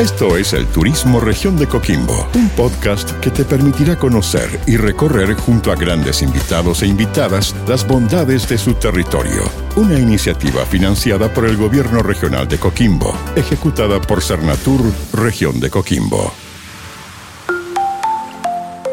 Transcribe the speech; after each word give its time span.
Esto 0.00 0.38
es 0.38 0.54
el 0.54 0.66
Turismo 0.66 1.20
Región 1.20 1.58
de 1.58 1.66
Coquimbo, 1.66 2.26
un 2.34 2.48
podcast 2.48 3.10
que 3.20 3.28
te 3.28 3.44
permitirá 3.44 3.96
conocer 3.96 4.58
y 4.66 4.78
recorrer 4.78 5.34
junto 5.34 5.70
a 5.70 5.76
grandes 5.76 6.22
invitados 6.22 6.82
e 6.82 6.86
invitadas 6.86 7.54
las 7.68 7.86
bondades 7.86 8.48
de 8.48 8.56
su 8.56 8.72
territorio. 8.72 9.42
Una 9.76 9.98
iniciativa 9.98 10.64
financiada 10.64 11.30
por 11.34 11.44
el 11.44 11.58
Gobierno 11.58 12.02
Regional 12.02 12.48
de 12.48 12.56
Coquimbo, 12.56 13.14
ejecutada 13.36 14.00
por 14.00 14.22
Cernatur 14.22 14.80
Región 15.12 15.60
de 15.60 15.68
Coquimbo. 15.68 16.32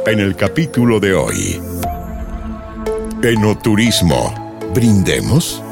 En 0.05 0.19
el 0.19 0.35
capítulo 0.35 0.99
de 0.99 1.13
hoy, 1.13 1.61
Enoturismo. 3.23 4.59
¿Brindemos? 4.73 5.63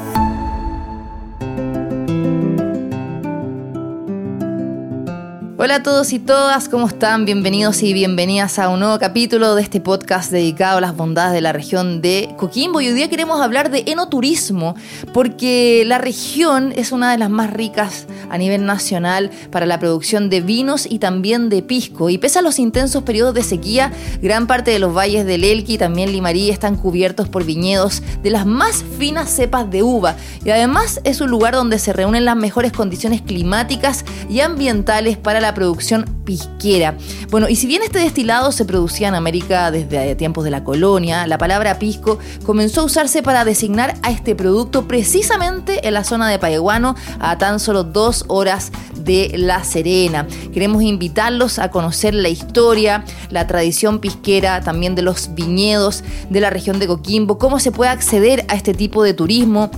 Hola 5.66 5.74
a 5.74 5.82
todos 5.82 6.12
y 6.12 6.20
todas, 6.20 6.68
¿cómo 6.68 6.86
están? 6.86 7.24
Bienvenidos 7.24 7.82
y 7.82 7.92
bienvenidas 7.92 8.60
a 8.60 8.68
un 8.68 8.78
nuevo 8.78 9.00
capítulo 9.00 9.56
de 9.56 9.62
este 9.62 9.80
podcast 9.80 10.30
dedicado 10.30 10.78
a 10.78 10.80
las 10.80 10.96
bondades 10.96 11.32
de 11.32 11.40
la 11.40 11.52
región 11.52 12.00
de 12.00 12.32
Coquimbo. 12.36 12.80
Y 12.80 12.86
hoy 12.86 12.94
día 12.94 13.10
queremos 13.10 13.40
hablar 13.40 13.72
de 13.72 13.82
enoturismo, 13.88 14.76
porque 15.12 15.82
la 15.84 15.98
región 15.98 16.72
es 16.76 16.92
una 16.92 17.10
de 17.10 17.18
las 17.18 17.30
más 17.30 17.52
ricas 17.52 18.06
a 18.30 18.38
nivel 18.38 18.64
nacional 18.64 19.32
para 19.50 19.66
la 19.66 19.80
producción 19.80 20.30
de 20.30 20.40
vinos 20.40 20.86
y 20.88 21.00
también 21.00 21.48
de 21.48 21.62
pisco. 21.62 22.10
Y 22.10 22.18
pese 22.18 22.38
a 22.38 22.42
los 22.42 22.60
intensos 22.60 23.02
periodos 23.02 23.34
de 23.34 23.42
sequía, 23.42 23.92
gran 24.22 24.46
parte 24.46 24.70
de 24.70 24.78
los 24.78 24.96
valles 24.96 25.26
del 25.26 25.42
Elqui 25.42 25.74
y 25.74 25.78
también 25.78 26.12
Limarí 26.12 26.48
están 26.48 26.76
cubiertos 26.76 27.28
por 27.28 27.42
viñedos 27.42 28.04
de 28.22 28.30
las 28.30 28.46
más 28.46 28.84
finas 29.00 29.30
cepas 29.30 29.68
de 29.68 29.82
uva. 29.82 30.14
Y 30.44 30.50
además 30.50 31.00
es 31.02 31.20
un 31.20 31.28
lugar 31.28 31.54
donde 31.54 31.80
se 31.80 31.92
reúnen 31.92 32.24
las 32.24 32.36
mejores 32.36 32.70
condiciones 32.70 33.20
climáticas 33.20 34.04
y 34.30 34.38
ambientales 34.38 35.16
para 35.16 35.40
la 35.40 35.55
producción 35.56 36.04
pisquera. 36.24 36.98
Bueno, 37.30 37.48
y 37.48 37.56
si 37.56 37.66
bien 37.66 37.82
este 37.82 37.98
destilado 37.98 38.52
se 38.52 38.66
producía 38.66 39.08
en 39.08 39.14
América 39.14 39.70
desde 39.70 40.14
tiempos 40.14 40.44
de 40.44 40.50
la 40.50 40.62
colonia, 40.62 41.26
la 41.26 41.38
palabra 41.38 41.78
pisco 41.78 42.18
comenzó 42.44 42.82
a 42.82 42.84
usarse 42.84 43.22
para 43.22 43.46
designar 43.46 43.96
a 44.02 44.10
este 44.10 44.36
producto 44.36 44.86
precisamente 44.86 45.88
en 45.88 45.94
la 45.94 46.04
zona 46.04 46.28
de 46.28 46.38
Paeguano, 46.38 46.94
a 47.20 47.38
tan 47.38 47.58
solo 47.58 47.84
dos 47.84 48.26
horas 48.28 48.70
de 48.98 49.32
La 49.38 49.64
Serena. 49.64 50.26
Queremos 50.52 50.82
invitarlos 50.82 51.58
a 51.58 51.70
conocer 51.70 52.12
la 52.12 52.28
historia, 52.28 53.04
la 53.30 53.46
tradición 53.46 53.98
pisquera, 53.98 54.60
también 54.60 54.94
de 54.94 55.02
los 55.02 55.34
viñedos 55.34 56.04
de 56.28 56.40
la 56.40 56.50
región 56.50 56.78
de 56.78 56.86
Coquimbo, 56.86 57.38
cómo 57.38 57.60
se 57.60 57.72
puede 57.72 57.90
acceder 57.90 58.44
a 58.48 58.56
este 58.56 58.74
tipo 58.74 59.02
de 59.02 59.14
turismo 59.14 59.70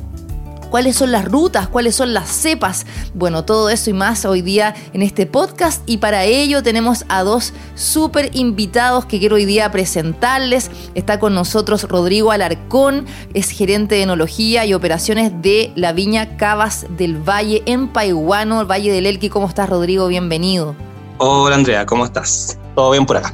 cuáles 0.68 0.96
son 0.96 1.12
las 1.12 1.24
rutas, 1.24 1.68
cuáles 1.68 1.94
son 1.94 2.14
las 2.14 2.28
cepas. 2.28 2.86
Bueno, 3.14 3.44
todo 3.44 3.70
eso 3.70 3.90
y 3.90 3.92
más 3.92 4.24
hoy 4.24 4.42
día 4.42 4.74
en 4.92 5.02
este 5.02 5.26
podcast 5.26 5.82
y 5.86 5.98
para 5.98 6.24
ello 6.24 6.62
tenemos 6.62 7.04
a 7.08 7.22
dos 7.22 7.52
súper 7.74 8.30
invitados 8.34 9.06
que 9.06 9.18
quiero 9.18 9.36
hoy 9.36 9.44
día 9.44 9.70
presentarles. 9.70 10.70
Está 10.94 11.18
con 11.18 11.34
nosotros 11.34 11.84
Rodrigo 11.84 12.30
Alarcón, 12.30 13.06
es 13.34 13.50
gerente 13.50 13.96
de 13.96 14.02
enología 14.02 14.64
y 14.66 14.74
operaciones 14.74 15.32
de 15.42 15.72
la 15.74 15.92
viña 15.92 16.36
Cavas 16.36 16.86
del 16.90 17.16
Valle 17.16 17.62
en 17.66 17.88
Paiguano, 17.88 18.66
Valle 18.66 18.92
del 18.92 19.06
Elqui. 19.06 19.28
¿Cómo 19.28 19.48
estás 19.48 19.68
Rodrigo? 19.68 20.06
Bienvenido. 20.08 20.74
Hola 21.18 21.56
Andrea, 21.56 21.84
¿cómo 21.84 22.04
estás? 22.04 22.58
¿Todo 22.74 22.92
bien 22.92 23.04
por 23.04 23.16
acá? 23.16 23.32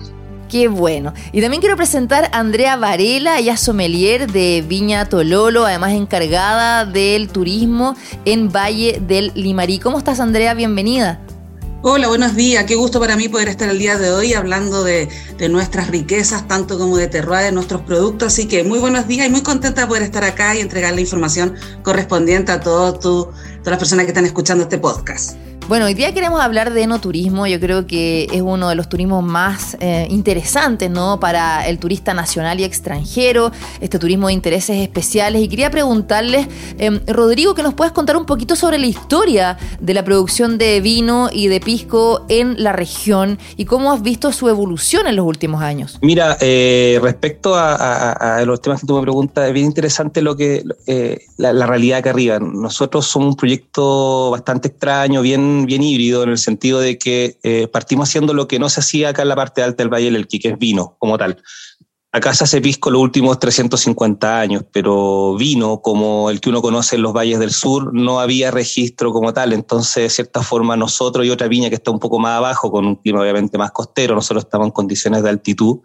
Qué 0.48 0.68
bueno. 0.68 1.12
Y 1.32 1.40
también 1.40 1.60
quiero 1.60 1.76
presentar 1.76 2.24
a 2.32 2.38
Andrea 2.38 2.76
Varela, 2.76 3.38
ella 3.38 3.54
es 3.54 3.60
sommelier 3.60 4.30
de 4.30 4.64
Viña 4.66 5.06
Tololo, 5.06 5.66
además 5.66 5.92
encargada 5.92 6.84
del 6.84 7.28
turismo 7.28 7.96
en 8.24 8.50
Valle 8.50 9.00
del 9.06 9.32
Limarí. 9.34 9.78
¿Cómo 9.78 9.98
estás, 9.98 10.20
Andrea? 10.20 10.54
Bienvenida. 10.54 11.20
Hola, 11.86 12.08
buenos 12.08 12.34
días. 12.34 12.64
Qué 12.64 12.76
gusto 12.76 12.98
para 12.98 13.14
mí 13.14 13.28
poder 13.28 13.48
estar 13.48 13.68
el 13.68 13.78
día 13.78 13.98
de 13.98 14.10
hoy 14.10 14.32
hablando 14.32 14.84
de, 14.84 15.06
nuestras 15.50 15.88
riquezas, 15.88 16.48
tanto 16.48 16.78
como 16.78 16.96
de 16.96 17.08
terroir 17.08 17.42
de 17.42 17.52
nuestros 17.52 17.82
productos. 17.82 18.32
Así 18.32 18.48
que 18.48 18.64
muy 18.64 18.78
buenos 18.78 19.06
días 19.06 19.26
y 19.26 19.30
muy 19.30 19.42
contenta 19.42 19.82
de 19.82 19.86
poder 19.86 20.02
estar 20.02 20.24
acá 20.24 20.56
y 20.56 20.60
entregar 20.60 20.94
la 20.94 21.02
información 21.02 21.54
correspondiente 21.82 22.52
a 22.52 22.60
todo 22.60 23.34
todas 23.64 23.72
las 23.72 23.78
personas 23.78 24.04
que 24.04 24.10
están 24.10 24.26
escuchando 24.26 24.64
este 24.64 24.76
podcast. 24.76 25.36
Bueno, 25.66 25.86
hoy 25.86 25.94
día 25.94 26.12
queremos 26.12 26.42
hablar 26.42 26.74
de 26.74 26.82
enoturismo. 26.82 27.46
Yo 27.46 27.58
creo 27.58 27.86
que 27.86 28.28
es 28.30 28.42
uno 28.42 28.68
de 28.68 28.74
los 28.74 28.90
turismos 28.90 29.24
más 29.24 29.78
eh, 29.80 30.06
interesantes, 30.10 30.90
¿no? 30.90 31.18
Para 31.18 31.66
el 31.66 31.78
turista 31.78 32.12
nacional 32.12 32.60
y 32.60 32.64
extranjero, 32.64 33.50
este 33.80 33.98
turismo 33.98 34.26
de 34.26 34.34
intereses 34.34 34.76
especiales. 34.76 35.40
Y 35.40 35.48
quería 35.48 35.70
preguntarles, 35.70 36.48
em, 36.76 37.00
Rodrigo, 37.06 37.54
que 37.54 37.62
nos 37.62 37.72
puedas 37.72 37.94
contar 37.94 38.18
un 38.18 38.26
poquito 38.26 38.56
sobre 38.56 38.76
la 38.76 38.84
historia 38.84 39.56
de 39.80 39.94
la 39.94 40.04
producción 40.04 40.58
de 40.58 40.82
vino 40.82 41.30
y 41.32 41.48
de 41.48 41.60
pisco 41.60 42.26
en 42.28 42.62
la 42.62 42.74
región 42.74 43.38
y 43.56 43.64
cómo 43.64 43.90
has 43.90 44.02
visto 44.02 44.32
su 44.32 44.50
evolución 44.50 45.06
en 45.06 45.16
los 45.16 45.24
últimos 45.24 45.62
años. 45.62 45.98
Mira, 46.02 46.36
eh, 46.42 46.98
respecto 47.00 47.54
a, 47.56 48.42
los 48.44 48.60
temas 48.60 48.82
que 48.82 48.86
tú 48.86 48.96
me 48.96 49.02
preguntas, 49.02 49.48
es 49.48 49.54
bien 49.54 49.64
interesante 49.64 50.20
lo 50.20 50.36
que 50.36 50.62
eh, 50.86 51.20
la, 51.38 51.54
la 51.54 51.66
realidad 51.66 52.02
que 52.02 52.10
arriba. 52.10 52.38
Nosotros 52.38 53.06
somos 53.06 53.28
un 53.28 53.36
proyecto 53.36 53.53
bastante 54.30 54.68
extraño, 54.68 55.22
bien 55.22 55.66
bien, 55.66 55.82
híbrido 55.82 56.22
en 56.22 56.30
el 56.30 56.38
sentido 56.38 56.80
de 56.80 56.98
que 56.98 57.38
eh, 57.42 57.68
partimos 57.68 58.08
haciendo 58.08 58.34
lo 58.34 58.48
que 58.48 58.58
no 58.58 58.68
se 58.68 58.80
hacía 58.80 59.10
acá 59.10 59.22
en 59.22 59.28
la 59.28 59.36
parte 59.36 59.62
alta 59.62 59.82
del 59.82 59.92
Valle 59.92 60.06
del 60.06 60.16
Elqui, 60.16 60.38
que 60.38 60.48
es 60.48 60.58
vino 60.58 60.96
como 60.98 61.18
tal. 61.18 61.42
Acá 62.14 62.32
se 62.32 62.44
hace 62.44 62.60
pisco 62.60 62.92
los 62.92 63.02
últimos 63.02 63.40
350 63.40 64.38
años, 64.38 64.64
pero 64.70 65.34
vino 65.34 65.82
como 65.82 66.30
el 66.30 66.40
que 66.40 66.48
uno 66.48 66.62
conoce 66.62 66.94
en 66.94 67.02
los 67.02 67.12
valles 67.12 67.40
del 67.40 67.50
sur 67.50 67.92
no 67.92 68.20
había 68.20 68.52
registro 68.52 69.12
como 69.12 69.32
tal. 69.32 69.52
Entonces, 69.52 70.04
de 70.04 70.10
cierta 70.10 70.40
forma, 70.40 70.76
nosotros 70.76 71.26
y 71.26 71.30
otra 71.30 71.48
viña 71.48 71.70
que 71.70 71.74
está 71.74 71.90
un 71.90 71.98
poco 71.98 72.20
más 72.20 72.36
abajo, 72.36 72.70
con 72.70 72.86
un 72.86 72.94
clima 72.94 73.20
obviamente 73.20 73.58
más 73.58 73.72
costero, 73.72 74.14
nosotros 74.14 74.44
estamos 74.44 74.68
en 74.68 74.70
condiciones 74.70 75.24
de 75.24 75.28
altitud, 75.28 75.80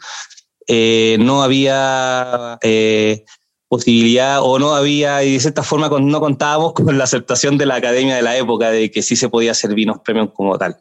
eh, 0.67 1.17
no 1.19 1.41
había 1.41 2.59
eh, 2.61 3.25
posibilidad 3.69 4.41
o 4.41 4.57
no 4.57 4.73
había, 4.73 5.23
y 5.23 5.33
de 5.33 5.39
cierta 5.39 5.63
forma 5.63 5.89
no 5.89 6.19
contábamos 6.19 6.73
con 6.73 6.97
la 6.97 7.03
aceptación 7.03 7.57
de 7.57 7.67
la 7.67 7.75
academia 7.75 8.15
de 8.15 8.23
la 8.23 8.35
época 8.35 8.71
de 8.71 8.89
que 8.89 9.03
sí 9.03 9.15
se 9.15 9.29
podía 9.29 9.51
hacer 9.51 9.75
vinos 9.75 9.99
premium 10.03 10.27
como 10.27 10.57
tal. 10.57 10.75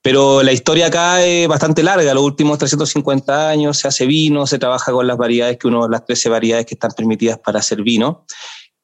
Pero 0.00 0.42
la 0.42 0.52
historia 0.52 0.86
acá 0.86 1.24
es 1.24 1.46
bastante 1.46 1.82
larga, 1.82 2.12
los 2.14 2.24
últimos 2.24 2.58
350 2.58 3.50
años 3.50 3.78
se 3.78 3.86
hace 3.86 4.06
vino, 4.06 4.46
se 4.46 4.58
trabaja 4.58 4.90
con 4.90 5.06
las 5.06 5.18
variedades 5.18 5.58
que 5.58 5.68
uno, 5.68 5.86
las 5.88 6.06
13 6.06 6.30
variedades 6.30 6.66
que 6.66 6.74
están 6.74 6.90
permitidas 6.96 7.38
para 7.38 7.60
hacer 7.60 7.82
vino. 7.82 8.24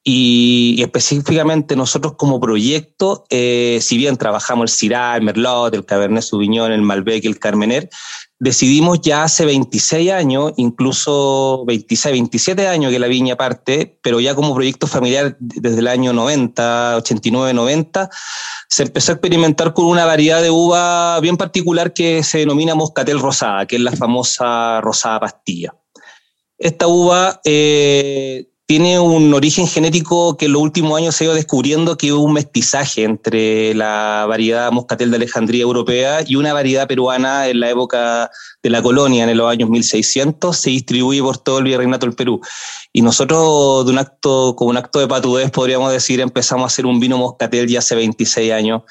Y, 0.05 0.81
específicamente 0.81 1.75
nosotros 1.75 2.15
como 2.17 2.41
proyecto, 2.41 3.25
eh, 3.31 3.79
si 3.83 3.97
bien 3.97 4.17
trabajamos 4.17 4.71
el 4.71 4.77
Syrah, 4.77 5.17
el 5.17 5.23
Merlot, 5.23 5.75
el 5.75 5.85
Cabernet 5.85 6.23
Sauvignon, 6.23 6.71
el 6.71 6.83
Malbec, 6.83 7.25
el 7.25 7.39
Carmener, 7.39 7.91
decidimos 8.41 9.01
ya 9.01 9.25
hace 9.25 9.45
26 9.45 10.13
años, 10.13 10.53
incluso 10.57 11.65
26, 11.67 12.13
27 12.13 12.69
años 12.69 12.93
que 12.93 12.99
la 12.99 13.09
viña 13.09 13.37
parte, 13.37 13.99
pero 14.03 14.21
ya 14.21 14.35
como 14.35 14.55
proyecto 14.55 14.87
familiar 14.87 15.37
desde 15.41 15.81
el 15.81 15.89
año 15.89 16.13
90, 16.13 16.97
89, 16.99 17.53
90, 17.55 18.11
se 18.69 18.83
empezó 18.85 19.13
a 19.13 19.15
experimentar 19.15 19.75
con 19.75 19.87
una 19.87 20.05
variedad 20.05 20.41
de 20.41 20.51
uva 20.51 21.19
bien 21.21 21.37
particular 21.37 21.93
que 21.93 22.23
se 22.23 22.39
denomina 22.39 22.75
moscatel 22.75 23.19
rosada, 23.19 23.67
que 23.67 23.77
es 23.77 23.83
la 23.83 23.93
famosa 23.93 24.81
rosada 24.81 25.21
pastilla. 25.21 25.75
Esta 26.59 26.87
uva 26.87 27.41
eh, 27.45 28.49
tiene 28.69 29.01
un 29.01 29.33
origen 29.33 29.67
genético 29.67 30.37
que 30.37 30.45
en 30.45 30.53
los 30.53 30.61
últimos 30.61 30.99
años 30.99 31.17
se 31.17 31.25
ha 31.25 31.29
ido 31.29 31.35
descubriendo 31.35 31.97
que 31.97 32.13
hubo 32.13 32.23
un 32.23 32.35
mestizaje 32.35 33.03
entre 33.03 33.73
la 33.73 34.27
variedad 34.29 34.71
moscatel 34.71 35.11
de 35.11 35.17
Alejandría 35.17 35.63
europea 35.63 36.19
y 36.27 36.37
una 36.37 36.53
variedad 36.53 36.87
peruana 36.87 37.49
en 37.49 37.61
la 37.61 37.71
época 37.71 38.31
de 38.63 38.69
la 38.69 38.83
colonia, 38.83 39.25
en 39.25 39.39
los 39.39 39.51
años 39.51 39.71
1600, 39.71 40.55
se 40.55 40.69
distribuye 40.69 41.23
por 41.23 41.39
todo 41.39 41.61
el 41.61 41.65
virreinato 41.65 42.05
del 42.05 42.15
Perú. 42.15 42.43
Y 42.93 43.01
nosotros, 43.01 43.87
de 43.87 43.93
un 43.93 43.99
acto, 44.01 44.55
como 44.55 44.69
un 44.69 44.77
acto 44.77 44.99
de 44.99 45.09
patudez, 45.09 45.51
podríamos 45.51 45.91
decir, 45.91 46.21
empezamos 46.21 46.65
a 46.65 46.67
hacer 46.67 46.85
un 46.85 47.01
vino 47.01 47.17
moscatel 47.17 47.69
ya 47.69 47.79
hace 47.79 47.95
26 47.95 48.53
años, 48.53 48.83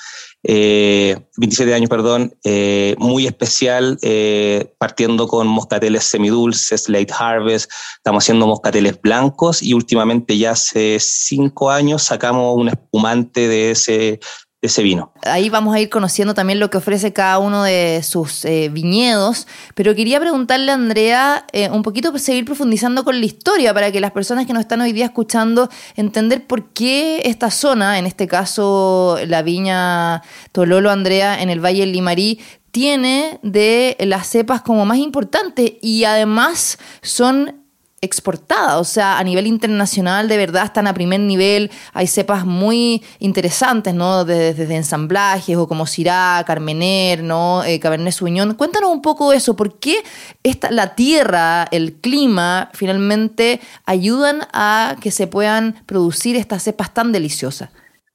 eh, 0.44 1.18
27 1.38 1.74
años, 1.74 1.89
perdón, 1.89 2.38
eh, 2.44 2.95
muy 3.00 3.25
especial, 3.25 3.98
eh, 4.01 4.74
partiendo 4.78 5.28
con 5.28 5.48
moscateles 5.48 6.04
semidulces, 6.04 6.88
late 6.89 7.13
harvest, 7.18 7.72
estamos 7.98 8.24
haciendo 8.24 8.48
moscateles 8.48 9.01
blancos 9.01 9.62
y 9.62 9.74
últimamente 9.74 10.38
ya 10.38 10.51
hace 10.51 10.98
cinco 11.00 11.72
años 11.72 12.04
sacamos 12.04 12.56
un 12.56 12.69
espumante 12.69 13.48
de 13.48 13.72
ese, 13.72 14.19
ese 14.68 14.84
vino. 14.84 15.12
Ahí 15.24 15.50
vamos 15.50 15.75
a 15.75 15.80
ir 15.80 15.90
conociendo 15.90 16.34
también 16.34 16.60
lo 16.60 16.69
que 16.69 16.78
ofrece 16.78 17.14
cada 17.14 17.40
uno 17.40 17.64
de 17.64 18.02
sus 18.04 18.46
eh, 18.46 18.69
viñedos, 18.69 19.48
pero 19.75 19.96
quería 19.96 20.19
preguntarle 20.19 20.72
a 20.72 20.75
Andrea 20.75 21.46
eh, 21.52 21.69
un 21.69 21.84
poquito, 21.84 22.12
pues, 22.12 22.24
seguir 22.24 22.46
profundizando 22.46 23.04
con 23.04 23.19
la 23.19 23.25
historia 23.25 23.74
para 23.74 23.92
que 23.92 24.00
las 24.00 24.12
personas 24.12 24.46
que 24.46 24.54
nos 24.54 24.62
están 24.62 24.81
hoy 24.81 24.94
día 24.94 25.06
escuchando 25.06 25.69
entender 25.96 26.46
por 26.46 26.69
qué 26.69 27.24
esta 27.25 27.52
zona, 27.52 28.00
en 28.00 28.06
este 28.06 28.28
caso 28.28 29.18
la 29.25 29.42
viña 29.42 30.22
Tololo 30.52 30.92
Andrea 30.92 31.42
en 31.42 31.50
el 31.50 31.64
Valle 31.64 31.81
del 31.81 31.92
Limarí, 31.92 32.40
tiene 32.72 33.40
de 33.42 33.98
las 34.02 34.28
cepas 34.28 34.62
como 34.62 34.86
más 34.86 35.00
importantes 35.00 35.74
y 35.81 36.04
además 36.04 36.78
son 37.02 37.67
exportada, 38.00 38.78
o 38.78 38.84
sea, 38.84 39.18
a 39.18 39.24
nivel 39.24 39.48
internacional 39.48 40.28
de 40.28 40.38
verdad 40.38 40.66
están 40.66 40.86
a 40.86 40.94
primer 40.94 41.20
nivel, 41.20 41.72
hay 41.94 42.06
cepas 42.06 42.46
muy 42.46 43.04
interesantes, 43.20 43.94
¿no? 43.96 44.24
Desde, 44.24 44.76
ensamblajes 44.76 45.58
o 45.58 45.68
como 45.68 45.88
Syrah, 45.88 46.44
Carmener, 46.46 47.24
¿no? 47.24 47.64
Eh, 47.64 47.80
Cabernet 47.80 48.14
Sauvignon. 48.14 48.54
Cuéntanos 48.54 48.92
un 48.92 49.02
poco 49.02 49.34
eso, 49.34 49.56
¿por 49.56 49.80
qué 49.80 50.04
esta, 50.44 50.70
la 50.70 50.94
tierra, 50.94 51.68
el 51.72 51.94
clima, 51.94 52.70
finalmente 52.74 53.60
ayudan 53.86 54.42
a 54.54 54.96
que 55.02 55.10
se 55.10 55.26
puedan 55.26 55.84
producir 55.88 56.36
estas 56.36 56.64
cepas 56.64 56.94
tan 56.94 57.12
deliciosas? 57.12 57.70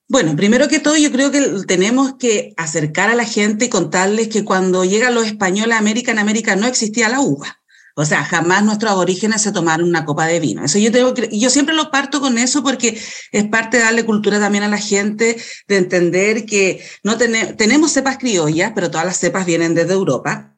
Bueno, 0.09 0.37
primero 0.37 0.69
que 0.69 0.79
todo, 0.79 0.97
yo 0.97 1.11
creo 1.11 1.31
que 1.31 1.41
tenemos 1.67 2.15
que 2.19 2.53
acercar 2.57 3.11
a 3.11 3.15
la 3.15 3.25
gente 3.25 3.65
y 3.65 3.69
contarles 3.71 4.29
que 4.29 4.45
cuando 4.45 4.85
llegan 4.85 5.15
los 5.15 5.27
españoles 5.27 5.75
a 5.75 5.79
América, 5.79 6.13
en 6.13 6.19
América 6.19 6.55
no 6.55 6.67
existía 6.67 7.09
la 7.09 7.21
uva. 7.21 7.62
O 7.95 8.05
sea, 8.07 8.25
jamás 8.25 8.65
nuestros 8.65 8.91
aborígenes 8.91 9.43
se 9.43 9.53
tomaron 9.53 9.89
una 9.89 10.05
copa 10.05 10.27
de 10.27 10.41
vino. 10.41 10.65
Eso 10.65 10.79
yo 10.79 10.91
tengo 10.91 11.13
yo 11.31 11.51
siempre 11.51 11.75
lo 11.75 11.91
parto 11.91 12.21
con 12.21 12.39
eso 12.39 12.63
porque 12.63 12.99
es 13.33 13.45
parte 13.49 13.77
de 13.77 13.83
darle 13.83 14.05
cultura 14.05 14.41
también 14.41 14.65
a 14.65 14.69
la 14.69 14.79
gente, 14.79 15.37
de 15.69 15.77
entender 15.77 16.47
que 16.47 16.83
no 17.03 17.19
tenemos 17.19 17.93
cepas 17.93 18.17
criollas, 18.17 18.73
pero 18.75 18.91
todas 18.91 19.07
las 19.07 19.19
cepas 19.19 19.45
vienen 19.45 19.75
desde 19.75 19.93
Europa. 19.93 20.57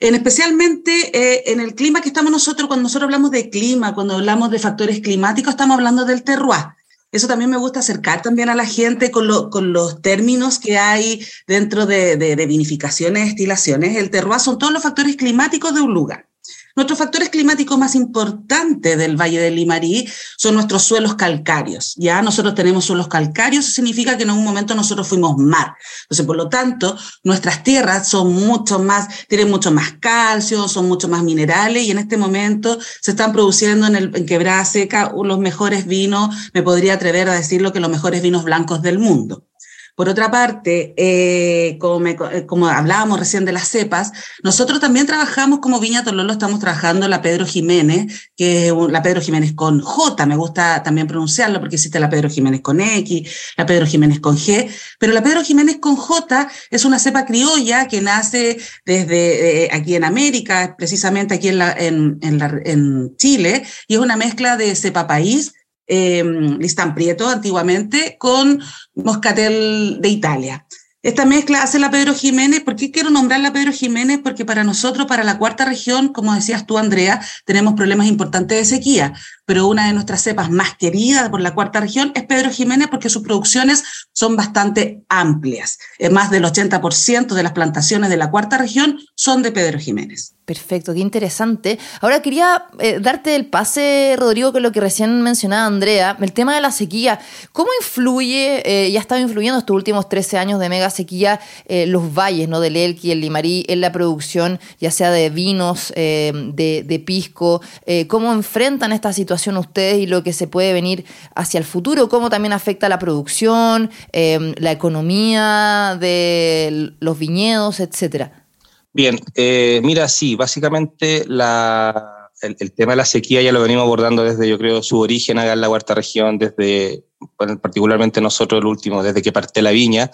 En 0.00 0.16
especialmente 0.16 1.16
eh, 1.16 1.52
en 1.52 1.60
el 1.60 1.76
clima 1.76 2.00
que 2.00 2.08
estamos 2.08 2.32
nosotros, 2.32 2.66
cuando 2.66 2.82
nosotros 2.82 3.06
hablamos 3.06 3.30
de 3.30 3.48
clima, 3.48 3.94
cuando 3.94 4.14
hablamos 4.14 4.50
de 4.50 4.58
factores 4.58 5.00
climáticos, 5.00 5.52
estamos 5.52 5.76
hablando 5.76 6.04
del 6.04 6.24
terroir. 6.24 6.64
Eso 7.12 7.28
también 7.28 7.50
me 7.50 7.58
gusta 7.58 7.80
acercar 7.80 8.22
también 8.22 8.48
a 8.48 8.54
la 8.54 8.66
gente 8.66 9.10
con, 9.10 9.28
los 9.28 10.02
términos 10.02 10.58
que 10.58 10.78
hay 10.78 11.24
dentro 11.46 11.86
de, 11.86 12.16
de, 12.16 12.34
de 12.36 12.46
vinificaciones, 12.46 13.26
destilaciones. 13.26 13.96
El 13.96 14.10
terroir 14.10 14.40
son 14.40 14.58
todos 14.58 14.72
los 14.72 14.82
factores 14.82 15.14
climáticos 15.16 15.74
de 15.74 15.82
un 15.82 15.92
lugar. 15.94 16.31
Nuestros 16.74 16.98
factores 16.98 17.28
climáticos 17.28 17.78
más 17.78 17.94
importantes 17.94 18.96
del 18.96 19.20
Valle 19.20 19.40
del 19.40 19.56
Limarí 19.56 20.08
son 20.36 20.54
nuestros 20.54 20.82
suelos 20.82 21.14
calcáreos. 21.14 21.94
Ya 21.96 22.22
nosotros 22.22 22.54
tenemos 22.54 22.84
suelos 22.84 23.08
calcáreos, 23.08 23.64
eso 23.64 23.74
significa 23.74 24.16
que 24.16 24.22
en 24.22 24.30
un 24.30 24.44
momento 24.44 24.74
nosotros 24.74 25.06
fuimos 25.06 25.36
mar. 25.36 25.74
Entonces, 26.04 26.26
por 26.26 26.36
lo 26.36 26.48
tanto, 26.48 26.96
nuestras 27.24 27.62
tierras 27.62 28.08
son 28.08 28.32
mucho 28.32 28.78
más, 28.78 29.26
tienen 29.28 29.50
mucho 29.50 29.70
más 29.70 29.94
calcio, 30.00 30.68
son 30.68 30.88
mucho 30.88 31.08
más 31.08 31.22
minerales 31.22 31.84
y 31.84 31.90
en 31.90 31.98
este 31.98 32.16
momento 32.16 32.78
se 33.00 33.10
están 33.10 33.32
produciendo 33.32 33.86
en, 33.86 33.96
el, 33.96 34.16
en 34.16 34.26
Quebrada 34.26 34.64
Seca 34.64 35.12
los 35.22 35.38
mejores 35.38 35.86
vinos, 35.86 36.34
me 36.52 36.62
podría 36.62 36.94
atrever 36.94 37.28
a 37.28 37.34
decirlo 37.34 37.72
que 37.72 37.80
los 37.80 37.90
mejores 37.90 38.22
vinos 38.22 38.44
blancos 38.44 38.82
del 38.82 38.98
mundo. 38.98 39.46
Por 39.94 40.08
otra 40.08 40.30
parte, 40.30 40.94
eh, 40.96 41.76
como, 41.78 42.06
eh, 42.06 42.46
como, 42.46 42.66
hablábamos 42.66 43.18
recién 43.18 43.44
de 43.44 43.52
las 43.52 43.68
cepas, 43.68 44.12
nosotros 44.42 44.80
también 44.80 45.06
trabajamos 45.06 45.58
como 45.58 45.80
Viña 45.80 46.02
Tololo, 46.02 46.32
estamos 46.32 46.60
trabajando 46.60 47.08
la 47.08 47.20
Pedro 47.20 47.44
Jiménez, 47.44 48.30
que 48.34 48.68
es 48.68 48.72
la 48.88 49.02
Pedro 49.02 49.20
Jiménez 49.20 49.52
con 49.52 49.80
J, 49.80 50.24
me 50.24 50.36
gusta 50.36 50.82
también 50.82 51.06
pronunciarlo 51.06 51.60
porque 51.60 51.76
existe 51.76 52.00
la 52.00 52.08
Pedro 52.08 52.30
Jiménez 52.30 52.62
con 52.62 52.80
X, 52.80 53.30
la 53.58 53.66
Pedro 53.66 53.86
Jiménez 53.86 54.20
con 54.20 54.38
G, 54.38 54.70
pero 54.98 55.12
la 55.12 55.22
Pedro 55.22 55.42
Jiménez 55.44 55.76
con 55.78 55.96
J 55.96 56.48
es 56.70 56.84
una 56.86 56.98
cepa 56.98 57.26
criolla 57.26 57.86
que 57.86 58.00
nace 58.00 58.58
desde 58.86 59.64
eh, 59.64 59.68
aquí 59.72 59.94
en 59.94 60.04
América, 60.04 60.74
precisamente 60.78 61.34
aquí 61.34 61.48
en, 61.48 61.58
la, 61.58 61.72
en, 61.72 62.18
la, 62.38 62.60
en 62.64 63.14
Chile, 63.18 63.62
y 63.88 63.94
es 63.94 64.00
una 64.00 64.16
mezcla 64.16 64.56
de 64.56 64.74
cepa 64.74 65.06
país, 65.06 65.52
eh, 65.86 66.24
Listán 66.58 66.94
Prieto 66.94 67.28
antiguamente, 67.28 68.16
con 68.18 68.60
Moscatel 68.94 69.98
de 70.00 70.08
Italia. 70.08 70.66
Esta 71.02 71.24
mezcla 71.24 71.62
hace 71.62 71.80
la 71.80 71.90
Pedro 71.90 72.14
Jiménez. 72.14 72.60
¿Por 72.60 72.76
qué 72.76 72.92
quiero 72.92 73.10
nombrar 73.10 73.40
la 73.40 73.52
Pedro 73.52 73.72
Jiménez? 73.72 74.20
Porque 74.22 74.44
para 74.44 74.62
nosotros, 74.62 75.06
para 75.08 75.24
la 75.24 75.36
cuarta 75.36 75.64
región, 75.64 76.12
como 76.12 76.32
decías 76.32 76.64
tú, 76.64 76.78
Andrea, 76.78 77.20
tenemos 77.44 77.74
problemas 77.74 78.06
importantes 78.06 78.58
de 78.58 78.76
sequía. 78.76 79.12
Pero 79.52 79.66
una 79.66 79.86
de 79.86 79.92
nuestras 79.92 80.22
cepas 80.22 80.50
más 80.50 80.78
queridas 80.78 81.28
por 81.28 81.42
la 81.42 81.52
cuarta 81.52 81.78
región 81.78 82.10
es 82.14 82.22
Pedro 82.22 82.48
Jiménez 82.48 82.88
porque 82.88 83.10
sus 83.10 83.22
producciones 83.22 83.84
son 84.14 84.34
bastante 84.34 85.04
amplias. 85.10 85.78
Más 86.10 86.30
del 86.30 86.44
80% 86.44 87.34
de 87.34 87.42
las 87.42 87.52
plantaciones 87.52 88.08
de 88.08 88.16
la 88.16 88.30
cuarta 88.30 88.56
región 88.56 88.98
son 89.14 89.42
de 89.42 89.52
Pedro 89.52 89.78
Jiménez. 89.78 90.36
Perfecto, 90.44 90.92
qué 90.92 90.98
interesante. 90.98 91.78
Ahora 92.00 92.20
quería 92.20 92.64
eh, 92.80 92.98
darte 93.00 93.36
el 93.36 93.46
pase, 93.46 94.16
Rodrigo, 94.18 94.52
con 94.52 94.62
lo 94.62 94.72
que 94.72 94.80
recién 94.80 95.22
mencionaba 95.22 95.66
Andrea, 95.66 96.16
el 96.20 96.32
tema 96.32 96.52
de 96.54 96.60
la 96.60 96.72
sequía. 96.72 97.20
¿Cómo 97.52 97.70
influye, 97.80 98.60
eh, 98.66 98.88
y 98.88 98.96
ha 98.96 99.00
estado 99.00 99.20
influyendo 99.20 99.60
estos 99.60 99.76
últimos 99.76 100.08
13 100.08 100.38
años 100.38 100.58
de 100.58 100.68
mega 100.68 100.90
sequía, 100.90 101.38
eh, 101.66 101.86
los 101.86 102.12
valles 102.12 102.48
¿no? 102.48 102.58
del 102.58 102.76
Elqui 102.76 103.12
el 103.12 103.20
Limarí 103.20 103.64
en 103.68 103.80
la 103.80 103.92
producción, 103.92 104.58
ya 104.80 104.90
sea 104.90 105.12
de 105.12 105.30
vinos, 105.30 105.92
de, 105.94 107.04
pisco? 107.06 107.62
¿Cómo 108.08 108.32
enfrentan 108.32 108.92
esta 108.92 109.12
situación 109.12 109.41
ustedes 109.50 109.98
y 109.98 110.06
lo 110.06 110.22
que 110.22 110.32
se 110.32 110.46
puede 110.46 110.72
venir 110.72 111.04
hacia 111.34 111.58
el 111.58 111.64
futuro? 111.64 112.08
¿Cómo 112.08 112.30
también 112.30 112.52
afecta 112.52 112.88
la 112.88 112.98
producción, 112.98 113.90
la 114.12 114.72
economía 114.72 115.96
de 116.00 116.92
los 117.00 117.18
viñedos, 117.18 117.80
etcétera? 117.80 118.46
Bien, 118.92 119.18
eh, 119.34 119.80
mira, 119.82 120.06
sí, 120.08 120.36
básicamente 120.36 121.24
la, 121.26 122.30
el, 122.42 122.72
tema 122.72 122.92
de 122.92 122.96
la 122.96 123.04
sequía 123.04 123.40
ya 123.40 123.52
lo 123.52 123.62
venimos 123.62 123.84
abordando 123.84 124.22
desde, 124.22 124.46
yo 124.48 124.58
creo, 124.58 124.82
su 124.82 124.98
origen 124.98 125.38
acá 125.38 125.54
en 125.54 125.60
la 125.60 125.68
cuarta 125.68 125.94
región, 125.94 126.38
desde, 126.38 127.04
particularmente 127.36 128.20
nosotros 128.20 128.60
el 128.60 128.66
último, 128.66 129.02
desde 129.02 129.22
que 129.22 129.32
parte 129.32 129.62
la 129.62 129.70
viña, 129.70 130.10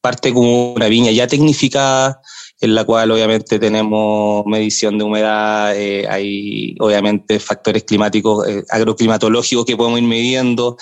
parte 0.00 0.32
como 0.32 0.72
una 0.72 0.86
viña 0.86 1.10
ya 1.10 1.26
tecnificada, 1.26 2.20
en 2.60 2.74
la 2.74 2.84
cual 2.84 3.10
obviamente 3.10 3.58
tenemos 3.58 4.44
medición 4.46 4.96
de 4.98 5.04
humedad, 5.04 5.76
eh, 5.76 6.06
hay 6.08 6.74
obviamente 6.80 7.38
factores 7.38 7.84
climáticos, 7.84 8.48
eh, 8.48 8.64
agroclimatológicos 8.70 9.64
que 9.66 9.76
podemos 9.76 10.00
ir 10.00 10.06
midiendo, 10.06 10.76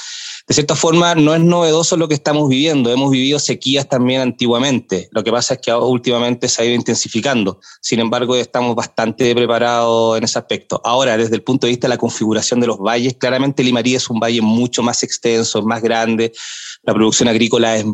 de 0.46 0.52
cierta 0.52 0.76
forma 0.76 1.14
no 1.14 1.34
es 1.34 1.40
novedoso 1.40 1.96
lo 1.96 2.06
que 2.06 2.12
estamos 2.12 2.50
viviendo. 2.50 2.92
Hemos 2.92 3.10
vivido 3.10 3.38
sequías 3.38 3.88
también 3.88 4.20
antiguamente. 4.20 5.08
Lo 5.10 5.24
que 5.24 5.32
pasa 5.32 5.54
es 5.54 5.60
que 5.60 5.72
últimamente 5.72 6.48
se 6.48 6.60
ha 6.60 6.64
ido 6.66 6.74
intensificando. 6.74 7.60
Sin 7.80 7.98
embargo, 7.98 8.36
estamos 8.36 8.76
bastante 8.76 9.34
preparados 9.34 10.18
en 10.18 10.24
ese 10.24 10.38
aspecto. 10.38 10.82
Ahora, 10.84 11.16
desde 11.16 11.34
el 11.34 11.42
punto 11.42 11.66
de 11.66 11.70
vista 11.70 11.86
de 11.86 11.94
la 11.94 11.98
configuración 11.98 12.60
de 12.60 12.66
los 12.66 12.78
valles, 12.78 13.14
claramente 13.14 13.64
Limarí 13.64 13.94
es 13.94 14.10
un 14.10 14.20
valle 14.20 14.42
mucho 14.42 14.82
más 14.82 15.02
extenso, 15.02 15.62
más 15.62 15.82
grande. 15.82 16.32
La 16.86 16.94
producción 16.94 17.28
agrícola 17.28 17.76
es 17.76 17.84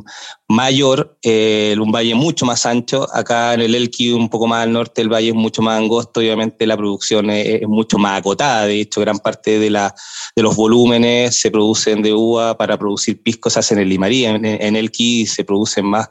mayor, 0.49 1.18
eh, 1.23 1.76
un 1.80 1.92
valle 1.92 2.14
mucho 2.14 2.44
más 2.44 2.66
ancho. 2.66 3.06
Acá 3.14 3.54
en 3.54 3.61
el 3.61 3.75
Elqui, 3.75 4.11
un 4.11 4.28
poco 4.28 4.47
más 4.47 4.64
al 4.64 4.73
norte, 4.73 5.02
el 5.02 5.09
valle 5.09 5.28
es 5.28 5.35
mucho 5.35 5.62
más 5.62 5.78
angosto. 5.78 6.20
Obviamente 6.20 6.66
la 6.66 6.76
producción 6.76 7.30
es, 7.30 7.62
mucho 7.68 7.99
más 7.99 8.18
acotada. 8.18 8.66
De 8.66 8.80
hecho, 8.80 9.00
gran 9.00 9.18
parte 9.18 9.59
de, 9.59 9.70
la, 9.70 9.94
de 10.35 10.42
los 10.42 10.56
volúmenes 10.56 11.40
se 11.40 11.50
producen 11.50 12.02
de 12.02 12.12
uva 12.12 12.56
para 12.56 12.78
producir 12.78 13.23
pisco 13.23 13.50
se 13.50 13.61
hace 13.61 13.75
en 13.75 13.88
Limarí, 13.88 14.25
en, 14.25 14.76
el 14.76 14.90
Ki 14.90 15.26
se 15.26 15.44
producen 15.44 15.87
más, 15.87 16.09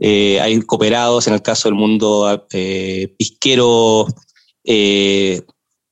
eh, 0.00 0.40
hay 0.40 0.60
cooperados 0.62 1.26
en 1.26 1.34
el 1.34 1.42
caso 1.42 1.68
del 1.68 1.74
mundo 1.74 2.46
eh, 2.52 3.14
pisquero, 3.18 4.06
eh, 4.64 5.42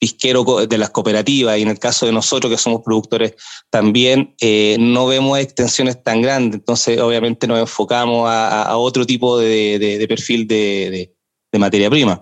pisquero 0.01 0.67
de 0.67 0.79
las 0.79 0.91
cooperativas 0.91 1.59
y 1.59 1.63
en 1.63 1.69
el 1.69 1.79
caso 1.79 2.07
de 2.07 2.13
nosotros 2.13 2.51
que 2.51 2.59
somos 2.59 2.83
productores 2.83 3.35
también 3.71 4.35
no 4.81 5.07
vemos 5.07 5.39
extensiones 5.39 6.03
tan 6.03 6.23
grandes, 6.23 6.61
entonces 6.61 6.99
obviamente 6.99 7.47
nos 7.47 7.61
enfocamos 7.61 8.27
a, 8.29 8.77
otro 8.77 9.07
tipo 9.07 9.39
de, 9.39 10.05
perfil 10.09 10.49
de 10.49 11.13
materia 11.53 11.91
prima. 11.91 12.21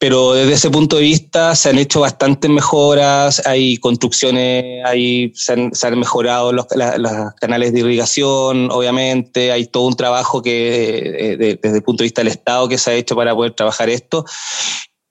Pero 0.00 0.32
desde 0.32 0.54
ese 0.54 0.70
punto 0.70 0.96
de 0.96 1.02
vista 1.02 1.54
se 1.54 1.68
han 1.68 1.78
hecho 1.78 2.00
bastantes 2.00 2.50
mejoras, 2.50 3.46
hay 3.46 3.76
construcciones, 3.76 4.82
hay, 4.86 5.30
se, 5.34 5.52
han, 5.52 5.98
mejorado 5.98 6.54
los, 6.54 6.64
canales 7.38 7.74
de 7.74 7.80
irrigación, 7.80 8.70
obviamente, 8.72 9.52
hay 9.52 9.66
todo 9.66 9.86
un 9.86 9.96
trabajo 9.96 10.40
que 10.40 11.32
eh, 11.34 11.58
desde 11.62 11.76
el 11.76 11.82
punto 11.82 12.02
de 12.02 12.06
vista 12.06 12.22
del 12.22 12.28
Estado 12.28 12.66
que 12.66 12.78
se 12.78 12.92
ha 12.92 12.94
hecho 12.94 13.14
para 13.14 13.34
poder 13.34 13.52
trabajar 13.52 13.90
esto 13.90 14.24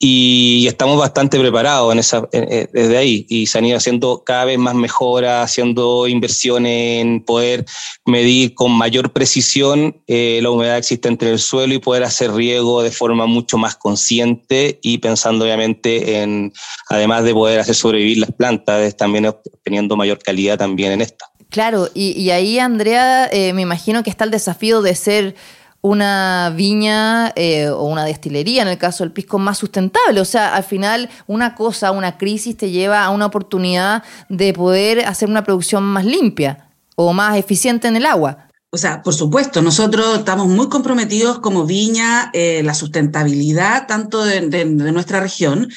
y 0.01 0.65
estamos 0.65 0.97
bastante 0.97 1.37
preparados 1.37 1.91
en 1.91 1.99
esa, 1.99 2.27
desde 2.31 2.97
ahí 2.97 3.25
y 3.27 3.47
se 3.47 3.57
han 3.57 3.65
ido 3.65 3.75
haciendo 3.75 4.23
cada 4.25 4.45
vez 4.45 4.57
más 4.57 4.73
mejoras, 4.73 5.43
haciendo 5.43 6.07
inversiones 6.07 7.01
en 7.01 7.21
poder 7.21 7.65
medir 8.05 8.53
con 8.53 8.71
mayor 8.71 9.11
precisión 9.11 10.01
eh, 10.07 10.39
la 10.41 10.51
humedad 10.51 10.77
existente 10.77 11.25
en 11.25 11.33
el 11.33 11.39
suelo 11.39 11.73
y 11.73 11.79
poder 11.79 12.05
hacer 12.05 12.31
riego 12.31 12.81
de 12.81 12.91
forma 12.91 13.25
mucho 13.25 13.57
más 13.57 13.75
consciente 13.75 14.79
y 14.81 14.99
pensando 14.99 15.43
obviamente 15.43 16.21
en, 16.21 16.53
además 16.87 17.25
de 17.25 17.33
poder 17.33 17.59
hacer 17.59 17.75
sobrevivir 17.75 18.19
las 18.19 18.31
plantas, 18.31 18.95
también 18.95 19.25
obteniendo 19.25 19.97
mayor 19.97 20.19
calidad 20.19 20.57
también 20.57 20.93
en 20.93 21.01
esta. 21.01 21.29
Claro, 21.49 21.89
y, 21.95 22.29
ahí 22.29 22.59
Andrea, 22.59 23.27
eh, 23.31 23.53
me 23.53 23.63
imagino 23.63 24.03
que 24.03 24.11
está 24.11 24.23
el 24.23 24.29
desafío 24.29 24.83
de 24.83 24.93
ser 24.93 25.35
una 25.81 26.53
viña 26.55 27.31
eh, 27.35 27.69
o 27.69 27.83
una 27.83 28.05
destilería, 28.05 28.61
en 28.61 28.67
el 28.67 28.77
caso 28.77 29.03
del 29.03 29.13
pisco, 29.13 29.39
más 29.39 29.57
sustentable. 29.57 30.19
O 30.19 30.25
sea, 30.25 30.55
al 30.55 30.63
final 30.63 31.09
una 31.27 31.55
cosa, 31.55 31.91
una 31.91 32.17
crisis 32.17 32.57
te 32.57 32.71
lleva 32.71 33.03
a 33.03 33.09
una 33.09 33.27
oportunidad 33.27 34.03
de 34.27 34.53
poder 34.53 35.05
hacer 35.05 35.29
una 35.29 35.43
producción 35.43 35.83
más 35.83 36.05
limpia 36.05 36.69
o 36.95 37.13
más 37.13 37.37
eficiente 37.37 37.87
en 37.87 37.95
el 37.95 38.05
agua. 38.05 38.49
O 38.71 38.77
sea, 38.77 39.01
por 39.01 39.15
supuesto, 39.15 39.61
nosotros 39.61 40.19
estamos 40.19 40.47
muy 40.47 40.69
comprometidos 40.69 41.39
como 41.39 41.65
viña, 41.65 42.29
eh, 42.33 42.61
la 42.63 42.75
sustentabilidad 42.75 43.87
tanto 43.87 44.23
de, 44.23 44.65
nuestra 44.65 45.19
región. 45.19 45.69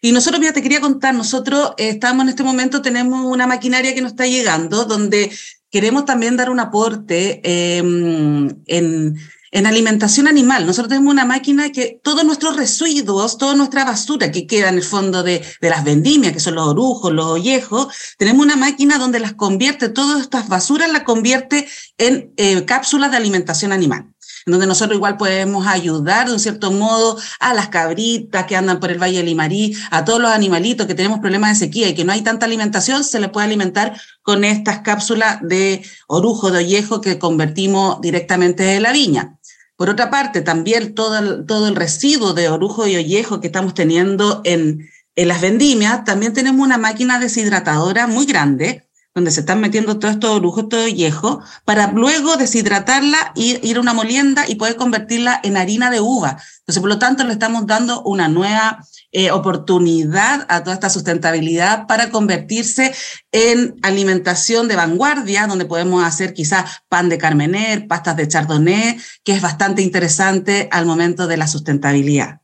Y 0.00 0.10
nosotros, 0.12 0.40
mira, 0.40 0.52
te 0.52 0.62
quería 0.62 0.80
contar, 0.80 1.14
nosotros 1.14 1.74
estamos 1.76 2.24
en 2.24 2.30
este 2.30 2.42
momento, 2.42 2.82
tenemos 2.82 3.24
una 3.24 3.46
maquinaria 3.46 3.94
que 3.94 4.00
nos 4.00 4.12
está 4.12 4.26
llegando, 4.26 4.84
donde 4.84 5.30
queremos 5.70 6.06
también 6.06 6.36
dar 6.36 6.50
un 6.50 6.58
aporte 6.58 7.40
em, 7.44 8.48
en 8.66 9.16
en 9.52 9.66
alimentación 9.66 10.28
animal, 10.28 10.66
nosotros 10.66 10.88
tenemos 10.88 11.12
una 11.12 11.24
máquina 11.24 11.70
que 11.70 12.00
todos 12.02 12.24
nuestros 12.24 12.56
residuos, 12.56 13.36
toda 13.36 13.54
nuestra 13.54 13.84
basura 13.84 14.30
que 14.30 14.46
queda 14.46 14.68
en 14.68 14.76
el 14.76 14.84
fondo 14.84 15.22
de, 15.22 15.44
las 15.60 15.84
vendimias, 15.84 16.32
que 16.32 16.40
son 16.40 16.54
los 16.54 16.68
orujos, 16.68 17.12
los 17.12 17.26
ollejos, 17.26 17.88
tenemos 18.18 18.44
una 18.44 18.56
máquina 18.56 18.98
donde 18.98 19.20
las 19.20 19.34
convierte, 19.34 19.88
todas 19.88 20.20
estas 20.20 20.48
basuras 20.48 20.90
las 20.92 21.02
convierte 21.02 21.68
en 21.98 22.32
eh, 22.36 22.64
cápsulas 22.64 23.10
de 23.10 23.16
alimentación 23.16 23.72
animal 23.72 24.06
en 24.46 24.52
donde 24.52 24.66
nosotros 24.66 24.96
igual 24.96 25.16
podemos 25.16 25.66
ayudar 25.66 26.26
de 26.26 26.32
un 26.32 26.40
cierto 26.40 26.70
modo 26.70 27.18
a 27.40 27.54
las 27.54 27.68
cabritas 27.68 28.46
que 28.46 28.56
andan 28.56 28.80
por 28.80 28.90
el 28.90 28.98
Valle 29.00 29.18
de 29.18 29.24
Limarí, 29.24 29.76
a 29.90 30.04
todos 30.04 30.20
los 30.20 30.30
animalitos 30.30 30.86
que 30.86 30.94
tenemos 30.94 31.20
problemas 31.20 31.50
de 31.50 31.66
sequía 31.66 31.88
y 31.88 31.94
que 31.94 32.04
no 32.04 32.12
hay 32.12 32.22
tanta 32.22 32.46
alimentación, 32.46 33.04
se 33.04 33.20
les 33.20 33.30
puede 33.30 33.46
alimentar 33.46 34.00
con 34.22 34.44
estas 34.44 34.80
cápsulas 34.80 35.38
de 35.42 35.82
orujo, 36.06 36.50
de 36.50 36.58
ollejo 36.58 37.00
que 37.00 37.18
convertimos 37.18 38.00
directamente 38.00 38.62
de 38.62 38.80
la 38.80 38.92
viña. 38.92 39.36
Por 39.80 39.88
otra 39.88 40.10
parte, 40.10 40.42
también 40.42 40.94
todo 40.94 41.16
el, 41.16 41.46
todo 41.46 41.66
el 41.66 41.74
residuo 41.74 42.34
de 42.34 42.50
orujo 42.50 42.86
y 42.86 42.96
ollejo 42.96 43.40
que 43.40 43.46
estamos 43.46 43.72
teniendo 43.72 44.42
en, 44.44 44.86
en 45.16 45.28
las 45.28 45.40
vendimias, 45.40 46.04
también 46.04 46.34
tenemos 46.34 46.60
una 46.60 46.76
máquina 46.76 47.18
deshidratadora 47.18 48.06
muy 48.06 48.26
grande, 48.26 48.89
donde 49.20 49.32
se 49.32 49.40
están 49.40 49.60
metiendo 49.60 49.98
todos 49.98 50.14
estos 50.14 50.30
orujos, 50.30 50.70
todo 50.70 50.84
ollejo, 50.84 51.42
para 51.66 51.92
luego 51.92 52.38
deshidratarla 52.38 53.32
y 53.34 53.58
ir 53.68 53.76
a 53.76 53.80
una 53.80 53.92
molienda 53.92 54.48
y 54.48 54.54
poder 54.54 54.76
convertirla 54.76 55.38
en 55.42 55.58
harina 55.58 55.90
de 55.90 56.00
uva. 56.00 56.38
Entonces, 56.60 56.80
por 56.80 56.88
lo 56.88 56.98
tanto, 56.98 57.22
le 57.24 57.34
estamos 57.34 57.66
dando 57.66 58.02
una 58.02 58.28
nueva 58.28 58.82
eh, 59.12 59.30
oportunidad 59.30 60.46
a 60.48 60.64
toda 60.64 60.72
esta 60.72 60.88
sustentabilidad 60.88 61.86
para 61.86 62.08
convertirse 62.08 62.94
en 63.30 63.76
alimentación 63.82 64.68
de 64.68 64.76
vanguardia, 64.76 65.46
donde 65.46 65.66
podemos 65.66 66.02
hacer 66.02 66.32
quizás 66.32 66.82
pan 66.88 67.10
de 67.10 67.18
carmener, 67.18 67.88
pastas 67.88 68.16
de 68.16 68.26
chardonnay, 68.26 68.98
que 69.22 69.32
es 69.32 69.42
bastante 69.42 69.82
interesante 69.82 70.70
al 70.72 70.86
momento 70.86 71.26
de 71.26 71.36
la 71.36 71.46
sustentabilidad. 71.46 72.40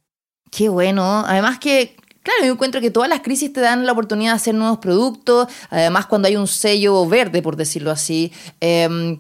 Qué 0.51 0.69
bueno. 0.69 1.25
Además 1.27 1.59
que 1.59 1.97
Claro, 2.27 2.45
yo 2.45 2.55
encuentro 2.55 2.81
que 2.81 2.91
todas 2.91 3.09
las 3.09 3.21
crisis 3.21 3.53
te 3.53 3.61
dan 3.61 3.87
la 3.87 3.93
oportunidad 3.93 4.33
de 4.33 4.37
hacer 4.37 4.53
nuevos 4.57 4.79
productos, 4.79 5.47
además 5.71 6.07
cuando 6.07 6.27
hay 6.27 6.35
un 6.35 6.49
sello 6.49 7.07
verde, 7.07 7.41
por 7.41 7.55
decirlo 7.55 7.93
así. 7.93 8.33
Eh, 8.61 9.17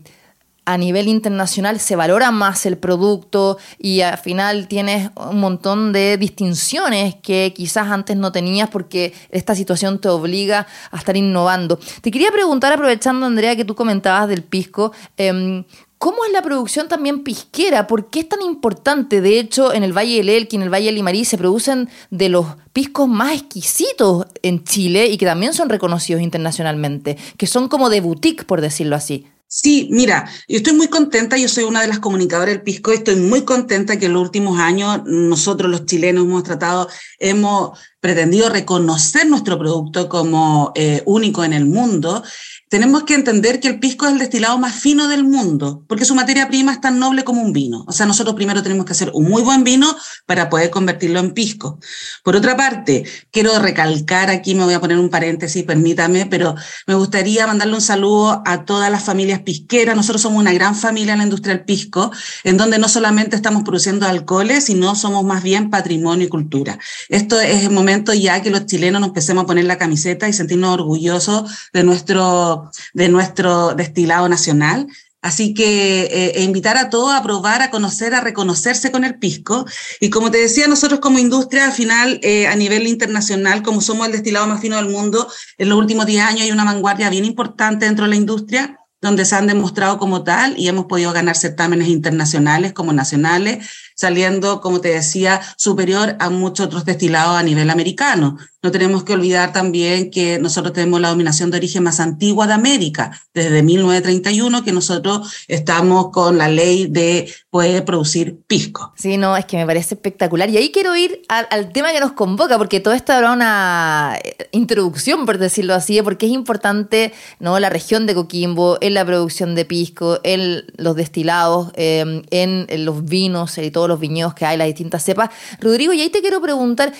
a 0.66 0.76
nivel 0.76 1.06
internacional 1.06 1.78
se 1.78 1.94
valora 1.94 2.32
más 2.32 2.66
el 2.66 2.76
producto 2.76 3.58
y 3.78 4.00
al 4.00 4.18
final 4.18 4.66
tienes 4.66 5.10
un 5.14 5.38
montón 5.38 5.92
de 5.92 6.18
distinciones 6.18 7.14
que 7.22 7.54
quizás 7.54 7.86
antes 7.86 8.16
no 8.16 8.32
tenías 8.32 8.68
porque 8.68 9.14
esta 9.30 9.54
situación 9.54 10.00
te 10.00 10.08
obliga 10.08 10.66
a 10.90 10.96
estar 10.96 11.16
innovando. 11.16 11.78
Te 12.00 12.10
quería 12.10 12.32
preguntar, 12.32 12.72
aprovechando 12.72 13.24
Andrea 13.26 13.54
que 13.54 13.64
tú 13.64 13.76
comentabas 13.76 14.28
del 14.28 14.42
pisco, 14.42 14.92
em, 15.16 15.62
¿Cómo 15.98 16.26
es 16.26 16.32
la 16.32 16.42
producción 16.42 16.88
también 16.88 17.24
pisquera? 17.24 17.86
¿Por 17.86 18.10
qué 18.10 18.20
es 18.20 18.28
tan 18.28 18.42
importante? 18.42 19.22
De 19.22 19.38
hecho, 19.38 19.72
en 19.72 19.82
el 19.82 19.96
Valle 19.96 20.16
del 20.16 20.28
Elqui, 20.28 20.56
en 20.56 20.62
el 20.62 20.72
Valle 20.72 20.86
del 20.86 20.96
Limarí, 20.96 21.24
se 21.24 21.38
producen 21.38 21.88
de 22.10 22.28
los 22.28 22.46
piscos 22.74 23.08
más 23.08 23.34
exquisitos 23.34 24.26
en 24.42 24.62
Chile 24.64 25.06
y 25.06 25.16
que 25.16 25.24
también 25.24 25.54
son 25.54 25.70
reconocidos 25.70 26.20
internacionalmente, 26.20 27.16
que 27.38 27.46
son 27.46 27.68
como 27.68 27.88
de 27.88 28.02
boutique, 28.02 28.44
por 28.44 28.60
decirlo 28.60 28.94
así. 28.94 29.26
Sí, 29.48 29.88
mira, 29.92 30.28
yo 30.48 30.56
estoy 30.56 30.72
muy 30.72 30.88
contenta, 30.88 31.36
yo 31.36 31.48
soy 31.48 31.64
una 31.64 31.80
de 31.80 31.88
las 31.88 32.00
comunicadoras 32.00 32.52
del 32.52 32.62
Pisco, 32.62 32.90
estoy 32.90 33.14
muy 33.14 33.42
contenta 33.42 33.96
que 33.96 34.06
en 34.06 34.12
los 34.12 34.22
últimos 34.22 34.58
años 34.58 35.02
nosotros 35.06 35.70
los 35.70 35.86
chilenos 35.86 36.24
hemos 36.24 36.42
tratado, 36.42 36.88
hemos 37.20 37.78
pretendido 38.00 38.48
reconocer 38.48 39.26
nuestro 39.28 39.56
producto 39.56 40.08
como 40.08 40.72
eh, 40.74 41.02
único 41.06 41.44
en 41.44 41.52
el 41.52 41.64
mundo 41.64 42.24
tenemos 42.68 43.04
que 43.04 43.14
entender 43.14 43.60
que 43.60 43.68
el 43.68 43.78
pisco 43.78 44.06
es 44.06 44.12
el 44.12 44.18
destilado 44.18 44.58
más 44.58 44.74
fino 44.74 45.06
del 45.06 45.22
mundo, 45.22 45.84
porque 45.86 46.04
su 46.04 46.16
materia 46.16 46.48
prima 46.48 46.72
es 46.72 46.80
tan 46.80 46.98
noble 46.98 47.22
como 47.22 47.40
un 47.40 47.52
vino. 47.52 47.84
O 47.86 47.92
sea, 47.92 48.06
nosotros 48.06 48.34
primero 48.34 48.62
tenemos 48.62 48.84
que 48.84 48.92
hacer 48.92 49.12
un 49.14 49.28
muy 49.28 49.42
buen 49.42 49.62
vino 49.62 49.96
para 50.26 50.50
poder 50.50 50.70
convertirlo 50.70 51.20
en 51.20 51.32
pisco. 51.32 51.78
Por 52.24 52.34
otra 52.34 52.56
parte, 52.56 53.04
quiero 53.30 53.56
recalcar 53.60 54.30
aquí, 54.30 54.56
me 54.56 54.64
voy 54.64 54.74
a 54.74 54.80
poner 54.80 54.98
un 54.98 55.10
paréntesis, 55.10 55.62
permítame, 55.62 56.26
pero 56.26 56.56
me 56.88 56.94
gustaría 56.94 57.46
mandarle 57.46 57.74
un 57.74 57.80
saludo 57.80 58.42
a 58.44 58.64
todas 58.64 58.90
las 58.90 59.04
familias 59.04 59.40
pisqueras. 59.40 59.94
Nosotros 59.94 60.22
somos 60.22 60.40
una 60.40 60.52
gran 60.52 60.74
familia 60.74 61.12
en 61.12 61.18
la 61.18 61.24
industria 61.24 61.54
del 61.54 61.64
pisco, 61.64 62.10
en 62.42 62.56
donde 62.56 62.78
no 62.78 62.88
solamente 62.88 63.36
estamos 63.36 63.62
produciendo 63.62 64.06
alcoholes, 64.06 64.64
sino 64.64 64.96
somos 64.96 65.24
más 65.24 65.44
bien 65.44 65.70
patrimonio 65.70 66.26
y 66.26 66.30
cultura. 66.30 66.80
Esto 67.08 67.40
es 67.40 67.62
el 67.62 67.70
momento 67.70 68.12
ya 68.12 68.42
que 68.42 68.50
los 68.50 68.66
chilenos 68.66 69.00
nos 69.00 69.08
empecemos 69.08 69.44
a 69.44 69.46
poner 69.46 69.66
la 69.66 69.78
camiseta 69.78 70.28
y 70.28 70.32
sentirnos 70.32 70.74
orgullosos 70.74 71.48
de 71.72 71.84
nuestro 71.84 72.55
de 72.94 73.08
nuestro 73.08 73.74
destilado 73.74 74.28
nacional. 74.28 74.86
Así 75.22 75.54
que 75.54 76.02
eh, 76.02 76.32
e 76.36 76.42
invitar 76.44 76.76
a 76.76 76.88
todos 76.88 77.12
a 77.12 77.22
probar, 77.22 77.60
a 77.60 77.70
conocer, 77.70 78.14
a 78.14 78.20
reconocerse 78.20 78.92
con 78.92 79.02
el 79.02 79.18
pisco. 79.18 79.66
Y 79.98 80.08
como 80.08 80.30
te 80.30 80.38
decía, 80.38 80.68
nosotros 80.68 81.00
como 81.00 81.18
industria, 81.18 81.64
al 81.64 81.72
final, 81.72 82.20
eh, 82.22 82.46
a 82.46 82.54
nivel 82.54 82.86
internacional, 82.86 83.62
como 83.62 83.80
somos 83.80 84.06
el 84.06 84.12
destilado 84.12 84.46
más 84.46 84.60
fino 84.60 84.76
del 84.76 84.88
mundo, 84.88 85.26
en 85.58 85.68
los 85.68 85.78
últimos 85.78 86.06
10 86.06 86.22
años 86.22 86.42
hay 86.42 86.52
una 86.52 86.64
vanguardia 86.64 87.10
bien 87.10 87.24
importante 87.24 87.86
dentro 87.86 88.04
de 88.04 88.10
la 88.10 88.16
industria 88.16 88.78
donde 89.00 89.24
se 89.24 89.36
han 89.36 89.46
demostrado 89.46 89.98
como 89.98 90.24
tal 90.24 90.58
y 90.58 90.68
hemos 90.68 90.86
podido 90.86 91.12
ganar 91.12 91.36
certámenes 91.36 91.88
internacionales 91.88 92.72
como 92.72 92.92
nacionales, 92.92 93.66
saliendo, 93.94 94.60
como 94.60 94.80
te 94.80 94.88
decía, 94.88 95.40
superior 95.56 96.16
a 96.18 96.30
muchos 96.30 96.66
otros 96.66 96.84
destilados 96.84 97.36
a 97.36 97.42
nivel 97.42 97.70
americano. 97.70 98.38
No 98.66 98.72
tenemos 98.72 99.04
que 99.04 99.12
olvidar 99.12 99.52
también 99.52 100.10
que 100.10 100.40
nosotros 100.40 100.72
tenemos 100.72 101.00
la 101.00 101.10
dominación 101.10 101.52
de 101.52 101.58
origen 101.58 101.84
más 101.84 102.00
antigua 102.00 102.48
de 102.48 102.54
América, 102.54 103.12
desde 103.32 103.62
1931, 103.62 104.64
que 104.64 104.72
nosotros 104.72 105.32
estamos 105.46 106.10
con 106.10 106.36
la 106.36 106.48
ley 106.48 106.88
de 106.88 107.32
poder 107.48 107.84
producir 107.84 108.40
pisco. 108.48 108.92
Sí, 108.96 109.18
no, 109.18 109.36
es 109.36 109.44
que 109.44 109.56
me 109.56 109.64
parece 109.64 109.94
espectacular. 109.94 110.50
Y 110.50 110.56
ahí 110.56 110.72
quiero 110.72 110.96
ir 110.96 111.22
al, 111.28 111.70
tema 111.70 111.92
que 111.92 112.00
nos 112.00 112.10
convoca, 112.10 112.58
porque 112.58 112.80
todo 112.80 112.92
esto 112.92 113.12
habrá 113.12 113.30
una 113.30 114.18
eh, 114.24 114.48
introducción, 114.50 115.26
por 115.26 115.38
decirlo 115.38 115.72
así, 115.72 116.02
porque 116.02 116.26
es 116.26 116.32
importante 116.32 117.12
¿no? 117.38 117.60
la 117.60 117.70
región 117.70 118.04
de 118.06 118.16
Coquimbo, 118.16 118.78
en 118.80 118.94
la 118.94 119.04
producción 119.04 119.54
de 119.54 119.64
pisco, 119.64 120.18
en 120.24 120.64
los 120.76 120.96
destilados, 120.96 121.70
em, 121.76 122.24
en, 122.32 122.66
los 122.84 123.04
vinos 123.04 123.58
y 123.58 123.70
todos 123.70 123.86
los 123.86 124.00
viñedos 124.00 124.34
que 124.34 124.44
hay, 124.44 124.56
las 124.56 124.66
distintas 124.66 125.04
cepas. 125.04 125.30
Rodrigo, 125.60 125.92
y 125.92 126.00
ahí 126.00 126.10
te 126.10 126.20
quiero 126.20 126.40
preguntar, 126.40 126.92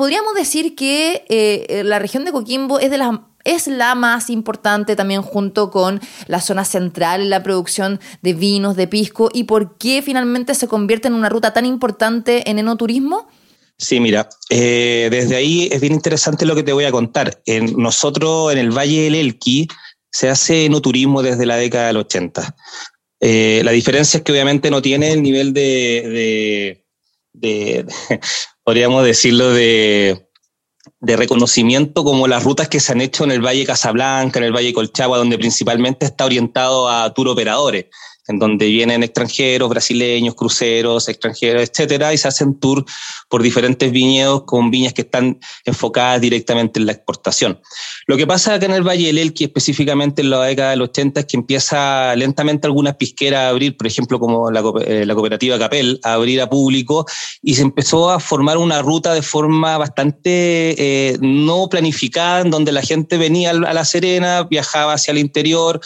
podríamos 0.00 0.32
decir 0.32 0.74
que 0.74 1.26
eh, 1.28 1.66
eh, 1.68 1.84
la 1.84 1.98
región 1.98 2.24
de 2.24 2.32
Coquimbo 2.32 2.80
es 2.80 2.90
de 2.90 2.96
las 2.96 3.20
es 3.44 3.66
la 3.66 3.94
más 3.94 4.30
importante 4.30 4.96
también 4.96 5.20
junto 5.20 5.70
con 5.70 6.00
la 6.26 6.40
zona 6.40 6.64
central 6.64 7.20
en 7.20 7.28
la 7.28 7.42
producción 7.42 8.00
de 8.22 8.32
vinos, 8.32 8.76
de 8.76 8.86
pisco, 8.86 9.28
y 9.30 9.44
por 9.44 9.76
qué 9.76 10.00
finalmente 10.00 10.54
se 10.54 10.68
convierte 10.68 11.08
en 11.08 11.14
una 11.14 11.28
ruta 11.28 11.52
tan 11.52 11.66
importante 11.66 12.48
en 12.48 12.58
enoturismo? 12.58 13.28
Sí, 13.76 14.00
mira, 14.00 14.30
eh, 14.48 15.08
desde 15.10 15.36
ahí 15.36 15.68
es 15.70 15.82
bien 15.82 15.92
interesante 15.92 16.46
lo 16.46 16.54
que 16.54 16.62
te 16.62 16.72
voy 16.72 16.84
a 16.86 16.92
contar. 16.92 17.42
Nosotros 17.76 18.52
en 18.52 18.58
el 18.58 18.70
Valle 18.70 19.02
del 19.02 19.16
Elqui 19.16 19.68
se 20.10 20.30
hace 20.30 20.64
enoturismo 20.64 21.22
desde 21.22 21.44
la 21.44 21.56
década 21.56 21.88
del 21.88 21.98
80. 21.98 22.56
la 23.20 23.72
diferencia 23.72 24.16
es 24.16 24.24
que 24.24 24.32
obviamente 24.32 24.70
no 24.70 24.80
tiene 24.80 25.12
el 25.12 25.22
nivel 25.22 25.52
de 25.52 26.84
podríamos 28.70 29.04
decirlo, 29.04 29.50
de, 29.50 30.28
reconocimiento 31.00 32.04
como 32.04 32.28
las 32.28 32.44
rutas 32.44 32.68
que 32.68 32.78
se 32.78 32.92
han 32.92 33.00
hecho 33.00 33.24
en 33.24 33.32
el 33.32 33.44
Valle 33.44 33.66
Casablanca, 33.66 34.38
en 34.38 34.44
el 34.44 34.54
Valle 34.54 34.72
Colchagua, 34.72 35.18
donde 35.18 35.38
principalmente 35.38 36.06
está 36.06 36.24
orientado 36.24 36.88
a 36.88 37.12
tour 37.12 37.26
operadores. 37.26 37.86
En 38.30 38.38
donde 38.38 38.66
vienen 38.66 39.02
extranjeros, 39.02 39.68
brasileños, 39.68 40.34
cruceros, 40.34 41.08
extranjeros, 41.08 41.62
etcétera, 41.62 42.14
y 42.14 42.18
se 42.18 42.28
hacen 42.28 42.58
tour 42.58 42.84
por 43.28 43.42
diferentes 43.42 43.90
viñedos 43.90 44.44
con 44.44 44.70
viñas 44.70 44.92
que 44.92 45.02
están 45.02 45.38
enfocadas 45.64 46.20
directamente 46.20 46.80
en 46.80 46.86
la 46.86 46.92
exportación. 46.92 47.60
Lo 48.06 48.16
que 48.16 48.26
pasa 48.26 48.54
acá 48.54 48.66
en 48.66 48.72
el 48.72 48.86
Valle 48.86 49.06
del 49.06 49.18
Elqui, 49.18 49.44
específicamente 49.44 50.22
en 50.22 50.30
la 50.30 50.44
década 50.44 50.70
del 50.70 50.82
80, 50.82 51.20
es 51.20 51.26
que 51.26 51.36
empieza 51.36 52.14
lentamente 52.16 52.66
algunas 52.66 52.96
pisqueras 52.96 53.40
a 53.40 53.48
abrir, 53.48 53.76
por 53.76 53.86
ejemplo, 53.86 54.18
como 54.18 54.50
la, 54.50 54.62
eh, 54.84 55.04
la 55.06 55.14
cooperativa 55.14 55.58
Capel, 55.58 56.00
a 56.02 56.14
abrir 56.14 56.40
a 56.40 56.48
público, 56.48 57.06
y 57.42 57.54
se 57.54 57.62
empezó 57.62 58.10
a 58.10 58.20
formar 58.20 58.58
una 58.58 58.82
ruta 58.82 59.14
de 59.14 59.22
forma 59.22 59.78
bastante 59.78 60.30
eh, 60.78 61.18
no 61.20 61.68
planificada, 61.68 62.40
en 62.40 62.50
donde 62.50 62.72
la 62.72 62.82
gente 62.82 63.18
venía 63.18 63.50
a 63.50 63.74
La 63.74 63.84
Serena, 63.84 64.44
viajaba 64.44 64.94
hacia 64.94 65.12
el 65.12 65.18
interior, 65.18 65.80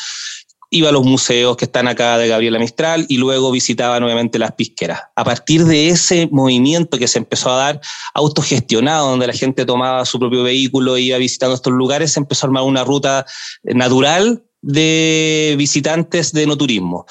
iba 0.75 0.89
a 0.89 0.93
los 0.93 1.05
museos 1.05 1.57
que 1.57 1.67
están 1.67 1.87
acá 1.87 2.19
de 2.19 2.27
Gabriela 2.27 2.59
Mistral 2.59 3.07
y 3.09 3.19
luego 3.19 3.53
visitaba 3.53 4.01
nuevamente 4.01 4.41
las 4.41 4.53
pisqueras. 4.53 5.03
A 5.15 5.23
partir 5.23 5.65
de 5.65 5.89
ese 5.89 6.29
movimiento 6.33 6.99
que 6.99 7.07
se 7.07 7.19
empezó 7.19 7.53
a 7.53 7.57
dar 7.57 7.81
autogestionado, 8.13 9.11
donde 9.11 9.29
la 9.29 9.33
gente 9.33 9.65
tomaba 9.65 10.05
su 10.05 10.19
propio 10.19 10.43
vehículo 10.43 10.97
e 10.97 11.03
iba 11.03 11.19
visitando 11.19 11.55
estos 11.55 11.73
lugares, 11.73 12.13
se 12.13 12.21
empezó 12.21 12.47
a 12.47 12.49
armar 12.49 12.65
una 12.65 12.83
ruta 12.83 13.25
natural 13.63 14.43
de 14.63 15.55
visitantes 15.57 16.33
de 16.33 16.47
no 16.47 16.57
turismo. 16.57 17.07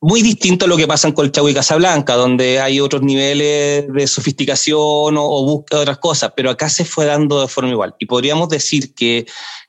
Muy 0.00 0.22
distinto 0.22 0.64
a 0.64 0.68
lo 0.68 0.76
que 0.76 0.86
pasa 0.86 1.06
en 1.06 1.14
Colchagua 1.14 1.50
y 1.50 1.54
Casablanca, 1.54 2.14
donde 2.14 2.60
hay 2.60 2.80
otros 2.80 3.02
niveles 3.02 3.92
de 3.92 4.06
sofisticación 4.06 5.16
o, 5.16 5.24
o 5.24 5.64
de 5.70 5.76
otras 5.76 5.98
cosas, 5.98 6.32
pero 6.34 6.50
acá 6.50 6.68
se 6.68 6.84
fue 6.84 7.04
dando 7.04 7.40
de 7.42 7.48
forma 7.48 7.70
igual. 7.70 7.94
Y 7.98 8.06
podríamos 8.06 8.48
decir 8.48 8.94
que 8.94 9.26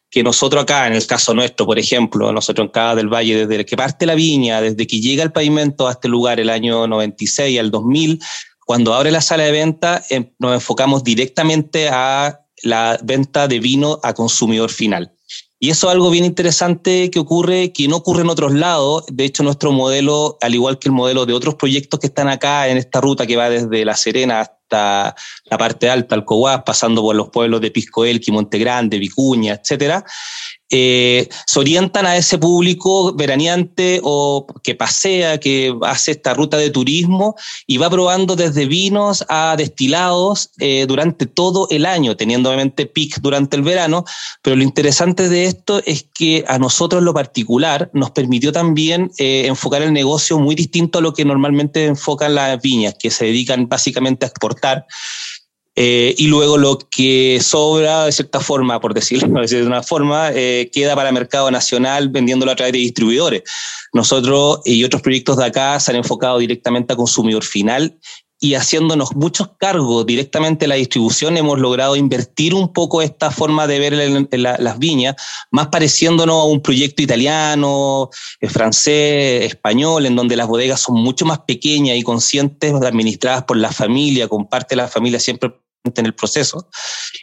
que 0.09 0.23
nosotros 0.23 0.63
acá, 0.63 0.87
en 0.87 0.93
el 0.93 1.05
caso 1.05 1.33
nuestro, 1.33 1.65
por 1.65 1.77
ejemplo, 1.77 2.31
nosotros 2.31 2.65
en 2.65 2.71
Cada 2.71 2.95
del 2.95 3.13
Valle, 3.13 3.45
desde 3.45 3.65
que 3.65 3.77
parte 3.77 4.05
la 4.05 4.15
viña, 4.15 4.61
desde 4.61 4.87
que 4.87 4.99
llega 4.99 5.23
el 5.23 5.31
pavimento 5.31 5.87
a 5.87 5.91
este 5.91 6.07
lugar 6.07 6.39
el 6.39 6.49
año 6.49 6.87
96 6.87 7.59
al 7.59 7.69
2000, 7.69 8.19
cuando 8.65 8.93
abre 8.93 9.11
la 9.11 9.21
sala 9.21 9.43
de 9.43 9.51
venta, 9.51 10.03
em, 10.09 10.31
nos 10.39 10.53
enfocamos 10.53 11.03
directamente 11.03 11.89
a 11.89 12.41
la 12.63 12.99
venta 13.03 13.47
de 13.47 13.59
vino 13.59 13.99
a 14.03 14.13
consumidor 14.13 14.71
final. 14.71 15.11
Y 15.59 15.71
eso 15.71 15.87
es 15.87 15.93
algo 15.93 16.09
bien 16.09 16.23
interesante 16.23 17.11
que 17.11 17.19
ocurre, 17.19 17.73
que 17.73 17.87
no 17.87 17.97
ocurre 17.97 18.21
en 18.21 18.29
otros 18.29 18.53
lados. 18.53 19.03
De 19.11 19.25
hecho, 19.25 19.43
nuestro 19.43 19.73
modelo, 19.73 20.37
al 20.41 20.55
igual 20.55 20.79
que 20.79 20.87
el 20.87 20.93
modelo 20.93 21.25
de 21.25 21.33
otros 21.33 21.55
proyectos 21.55 21.99
que 21.99 22.07
están 22.07 22.29
acá 22.29 22.69
en 22.69 22.77
esta 22.77 23.01
ruta 23.01 23.27
que 23.27 23.35
va 23.35 23.49
desde 23.49 23.83
La 23.83 23.97
Serena 23.97 24.49
hasta 24.69 25.15
la 25.45 25.57
parte 25.57 25.89
alta, 25.89 26.15
Alcohuás, 26.15 26.61
pasando 26.63 27.01
por 27.01 27.15
los 27.15 27.29
pueblos 27.29 27.61
de 27.61 27.71
Piscoelqui, 27.71 28.31
Montegrande, 28.31 28.99
Vicuña, 28.99 29.53
etcétera, 29.53 30.03
eh, 30.69 31.27
se 31.45 31.59
orientan 31.59 32.05
a 32.05 32.15
ese 32.15 32.37
público 32.37 33.13
veraneante 33.13 33.99
o 34.03 34.45
que 34.63 34.75
pasea, 34.75 35.39
que 35.39 35.75
hace 35.81 36.11
esta 36.11 36.33
ruta 36.33 36.57
de 36.57 36.69
turismo 36.69 37.35
y 37.65 37.77
va 37.77 37.89
probando 37.89 38.35
desde 38.35 38.65
vinos 38.65 39.25
a 39.29 39.55
destilados 39.57 40.51
eh, 40.59 40.85
durante 40.87 41.25
todo 41.25 41.67
el 41.71 41.85
año, 41.85 42.15
teniendo 42.15 42.49
obviamente 42.49 42.85
pic 42.85 43.19
durante 43.21 43.55
el 43.55 43.63
verano, 43.63 44.05
pero 44.41 44.55
lo 44.55 44.63
interesante 44.63 45.27
de 45.27 45.45
esto 45.45 45.81
es 45.85 46.05
que 46.13 46.45
a 46.47 46.59
nosotros 46.59 47.01
lo 47.01 47.13
particular 47.13 47.89
nos 47.93 48.11
permitió 48.11 48.51
también 48.51 49.11
eh, 49.17 49.43
enfocar 49.47 49.81
el 49.81 49.93
negocio 49.93 50.39
muy 50.39 50.55
distinto 50.55 50.99
a 50.99 51.01
lo 51.01 51.13
que 51.13 51.25
normalmente 51.25 51.85
enfocan 51.85 52.35
las 52.35 52.61
viñas, 52.61 52.95
que 52.99 53.09
se 53.09 53.25
dedican 53.25 53.67
básicamente 53.67 54.25
a 54.25 54.29
exportar 54.29 54.85
eh, 55.75 56.13
y 56.17 56.27
luego 56.27 56.57
lo 56.57 56.77
que 56.77 57.39
sobra, 57.41 58.05
de 58.05 58.11
cierta 58.11 58.39
forma, 58.39 58.79
por 58.79 58.93
decirlo 58.93 59.41
de 59.47 59.63
una 59.63 59.83
forma, 59.83 60.31
eh, 60.33 60.69
queda 60.73 60.95
para 60.95 61.11
mercado 61.11 61.49
nacional 61.51 62.09
vendiéndolo 62.09 62.51
a 62.51 62.55
través 62.55 62.73
de 62.73 62.79
distribuidores. 62.79 63.43
Nosotros 63.93 64.59
y 64.65 64.83
otros 64.83 65.01
proyectos 65.01 65.37
de 65.37 65.45
acá 65.45 65.79
se 65.79 65.91
han 65.91 65.97
enfocado 65.97 66.37
directamente 66.37 66.93
a 66.93 66.95
consumidor 66.95 67.43
final 67.43 67.97
y 68.39 68.53
haciéndonos 68.53 69.15
muchos 69.15 69.49
cargos 69.57 70.05
directamente 70.05 70.65
en 70.65 70.69
la 70.69 70.75
distribución, 70.75 71.35
hemos 71.37 71.59
logrado 71.59 71.95
invertir 71.95 72.53
un 72.53 72.71
poco 72.71 73.01
esta 73.01 73.31
forma 73.31 73.67
de 73.67 73.79
ver 73.79 73.93
las 74.31 74.79
viñas, 74.79 75.15
más 75.51 75.67
pareciéndonos 75.67 76.35
a 76.35 76.45
un 76.45 76.61
proyecto 76.61 77.01
italiano, 77.01 78.09
eh, 78.39 78.47
francés, 78.47 79.45
español, 79.45 80.05
en 80.05 80.15
donde 80.15 80.37
las 80.37 80.47
bodegas 80.47 80.79
son 80.79 80.95
mucho 80.95 81.25
más 81.25 81.39
pequeñas 81.39 81.97
y 81.97 82.03
conscientes, 82.03 82.73
administradas 82.73 83.43
por 83.43 83.57
la 83.57 83.71
familia, 83.71 84.27
con 84.27 84.47
parte 84.47 84.75
de 84.75 84.81
la 84.81 84.87
familia 84.87 85.19
siempre 85.19 85.51
en 85.83 86.05
el 86.05 86.13
proceso. 86.13 86.67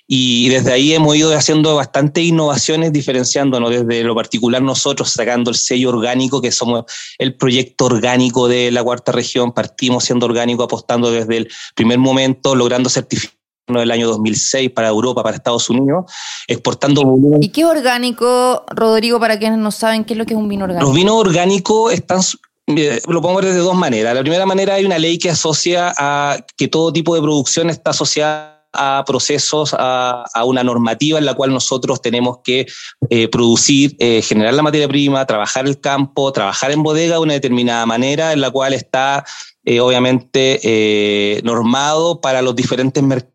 Y 0.06 0.48
desde 0.48 0.72
ahí 0.72 0.94
hemos 0.94 1.14
ido 1.16 1.36
haciendo 1.36 1.76
bastantes 1.76 2.24
innovaciones, 2.24 2.92
diferenciándonos 2.92 3.70
desde 3.70 4.02
lo 4.02 4.14
particular 4.14 4.62
nosotros, 4.62 5.10
sacando 5.10 5.50
el 5.50 5.56
sello 5.56 5.90
orgánico, 5.90 6.40
que 6.40 6.52
somos 6.52 6.84
el 7.18 7.36
proyecto 7.36 7.86
orgánico 7.86 8.48
de 8.48 8.70
la 8.70 8.82
cuarta 8.82 9.12
región. 9.12 9.52
Partimos 9.52 10.04
siendo 10.04 10.26
orgánico, 10.26 10.62
apostando 10.62 11.10
desde 11.10 11.36
el 11.36 11.48
primer 11.74 11.98
momento, 11.98 12.54
logrando 12.54 12.88
certificar 12.88 13.36
en 13.68 13.76
el 13.76 13.90
año 13.90 14.06
2006 14.06 14.70
para 14.70 14.88
Europa, 14.88 15.24
para 15.24 15.36
Estados 15.36 15.68
Unidos, 15.68 16.10
exportando. 16.46 17.02
¿Y 17.40 17.48
qué 17.48 17.64
orgánico, 17.64 18.64
Rodrigo, 18.70 19.18
para 19.18 19.38
quienes 19.38 19.58
no 19.58 19.72
saben 19.72 20.04
qué 20.04 20.14
es 20.14 20.18
lo 20.18 20.24
que 20.24 20.34
es 20.34 20.38
un 20.38 20.48
vino 20.48 20.64
orgánico? 20.64 20.86
Los 20.86 20.94
vinos 20.94 21.16
orgánicos 21.16 21.92
están 21.92 22.20
lo 22.66 23.22
podemos 23.22 23.42
ver 23.42 23.54
de 23.54 23.60
dos 23.60 23.76
maneras. 23.76 24.14
La 24.14 24.22
primera 24.22 24.46
manera 24.46 24.74
hay 24.74 24.84
una 24.84 24.98
ley 24.98 25.18
que 25.18 25.30
asocia 25.30 25.94
a 25.96 26.38
que 26.56 26.68
todo 26.68 26.92
tipo 26.92 27.14
de 27.14 27.22
producción 27.22 27.70
está 27.70 27.90
asociada 27.90 28.56
a 28.72 29.04
procesos, 29.06 29.74
a, 29.78 30.24
una 30.44 30.62
normativa 30.62 31.18
en 31.18 31.24
la 31.24 31.34
cual 31.34 31.52
nosotros 31.52 32.02
tenemos 32.02 32.38
que 32.44 32.66
eh, 33.08 33.28
producir, 33.28 33.96
eh, 33.98 34.20
generar 34.22 34.54
la 34.54 34.62
materia 34.62 34.88
prima, 34.88 35.24
trabajar 35.24 35.66
el 35.66 35.80
campo, 35.80 36.32
trabajar 36.32 36.70
en 36.72 36.82
bodega 36.82 37.14
de 37.14 37.20
una 37.20 37.34
determinada 37.34 37.86
manera 37.86 38.32
en 38.32 38.40
la 38.40 38.50
cual 38.50 38.74
está 38.74 39.24
eh, 39.64 39.80
obviamente 39.80 41.40
normado 41.42 42.20
para 42.20 42.42
los 42.42 42.54
diferentes 42.54 43.02
mercados 43.02 43.32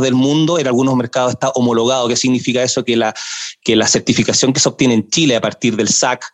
del 0.00 0.14
mundo, 0.14 0.58
en 0.58 0.66
algunos 0.66 0.96
mercados 0.96 1.32
está 1.32 1.50
homologado. 1.50 2.08
¿Qué 2.08 2.16
significa 2.16 2.62
eso? 2.62 2.82
Que 2.82 2.96
la, 2.96 3.14
que 3.62 3.76
la 3.76 3.86
certificación 3.86 4.52
que 4.52 4.60
se 4.60 4.68
obtiene 4.68 4.94
en 4.94 5.08
Chile 5.10 5.36
a 5.36 5.40
partir 5.40 5.76
del 5.76 5.88
SAC 5.88 6.24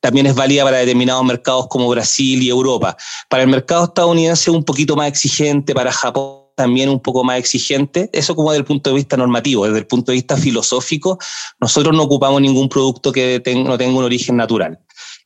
también 0.00 0.26
es 0.26 0.34
válida 0.34 0.64
para 0.64 0.78
determinados 0.78 1.24
mercados 1.24 1.66
como 1.68 1.88
Brasil 1.88 2.42
y 2.42 2.48
Europa. 2.48 2.96
Para 3.28 3.42
el 3.42 3.48
mercado 3.48 3.84
estadounidense 3.84 4.50
un 4.50 4.64
poquito 4.64 4.96
más 4.96 5.08
exigente, 5.08 5.74
para 5.74 5.92
Japón 5.92 6.48
también 6.58 6.88
un 6.88 7.00
poco 7.00 7.22
más 7.22 7.38
exigente. 7.38 8.10
Eso 8.12 8.34
como 8.34 8.50
desde 8.50 8.60
el 8.60 8.64
punto 8.66 8.90
de 8.90 8.96
vista 8.96 9.16
normativo, 9.16 9.64
desde 9.64 9.78
el 9.78 9.86
punto 9.86 10.10
de 10.10 10.16
vista 10.16 10.36
filosófico, 10.36 11.18
nosotros 11.60 11.96
no 11.96 12.02
ocupamos 12.02 12.40
ningún 12.40 12.68
producto 12.68 13.12
que 13.12 13.40
no 13.64 13.78
tenga 13.78 13.96
un 13.96 14.04
origen 14.04 14.36
natural. 14.36 14.80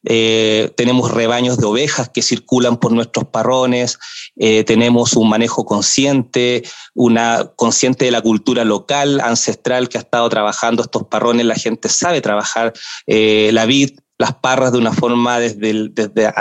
Eh, 0.05 0.71
tenemos 0.77 1.11
rebaños 1.11 1.59
de 1.59 1.67
ovejas 1.67 2.11
que 2.11 2.23
circulan 2.23 2.77
por 2.77 2.93
nuestros 2.93 3.27
parrones, 3.27 3.99
eh, 4.37 4.65
tenemos 4.65 5.15
un 5.15 5.29
manejo 5.29 5.65
consciente, 5.65 6.65
una 6.95 7.53
consciente 7.57 8.05
de 8.05 8.11
la 8.11 8.21
cultura 8.21 8.65
local, 8.65 9.21
ancestral 9.21 9.89
que 9.89 9.99
ha 9.99 10.01
estado 10.01 10.29
trabajando 10.29 10.83
estos 10.83 11.05
parrones, 11.05 11.47
la 11.47 11.55
gente 11.55 11.89
sabe 11.89 12.21
trabajar 12.21 12.73
eh, 13.07 13.51
la 13.53 13.65
vid, 13.65 13.91
las 14.23 14.35
parras 14.37 14.71
de 14.71 14.79
una 14.79 14.93
forma 14.93 15.41
desde, 15.41 15.89
desde 15.89 16.33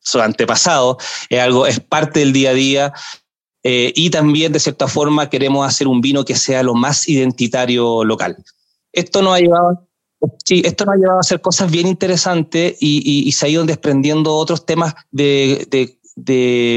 su 0.00 0.20
antepasado, 0.20 0.98
es 1.28 1.40
algo, 1.40 1.66
es 1.68 1.78
parte 1.78 2.18
del 2.20 2.32
día 2.32 2.50
a 2.50 2.54
día. 2.54 2.92
Eh, 3.62 3.92
y 3.94 4.10
también, 4.10 4.52
de 4.52 4.58
cierta 4.58 4.88
forma, 4.88 5.30
queremos 5.30 5.64
hacer 5.64 5.86
un 5.86 6.00
vino 6.00 6.24
que 6.24 6.34
sea 6.34 6.64
lo 6.64 6.74
más 6.74 7.08
identitario 7.08 8.02
local. 8.04 8.36
Esto 8.92 9.22
nos 9.22 9.36
ha 9.36 9.38
llevado, 9.38 9.88
sí, 10.44 10.62
esto 10.64 10.84
ha 10.90 10.96
llevado 10.96 11.18
a 11.18 11.20
hacer 11.20 11.40
cosas 11.40 11.70
bien 11.70 11.86
interesantes 11.86 12.76
y, 12.80 13.30
se 13.30 13.46
ha 13.46 13.48
ido 13.48 13.64
desprendiendo 13.64 14.34
otros 14.34 14.66
temas 14.66 14.94
de, 15.12 15.96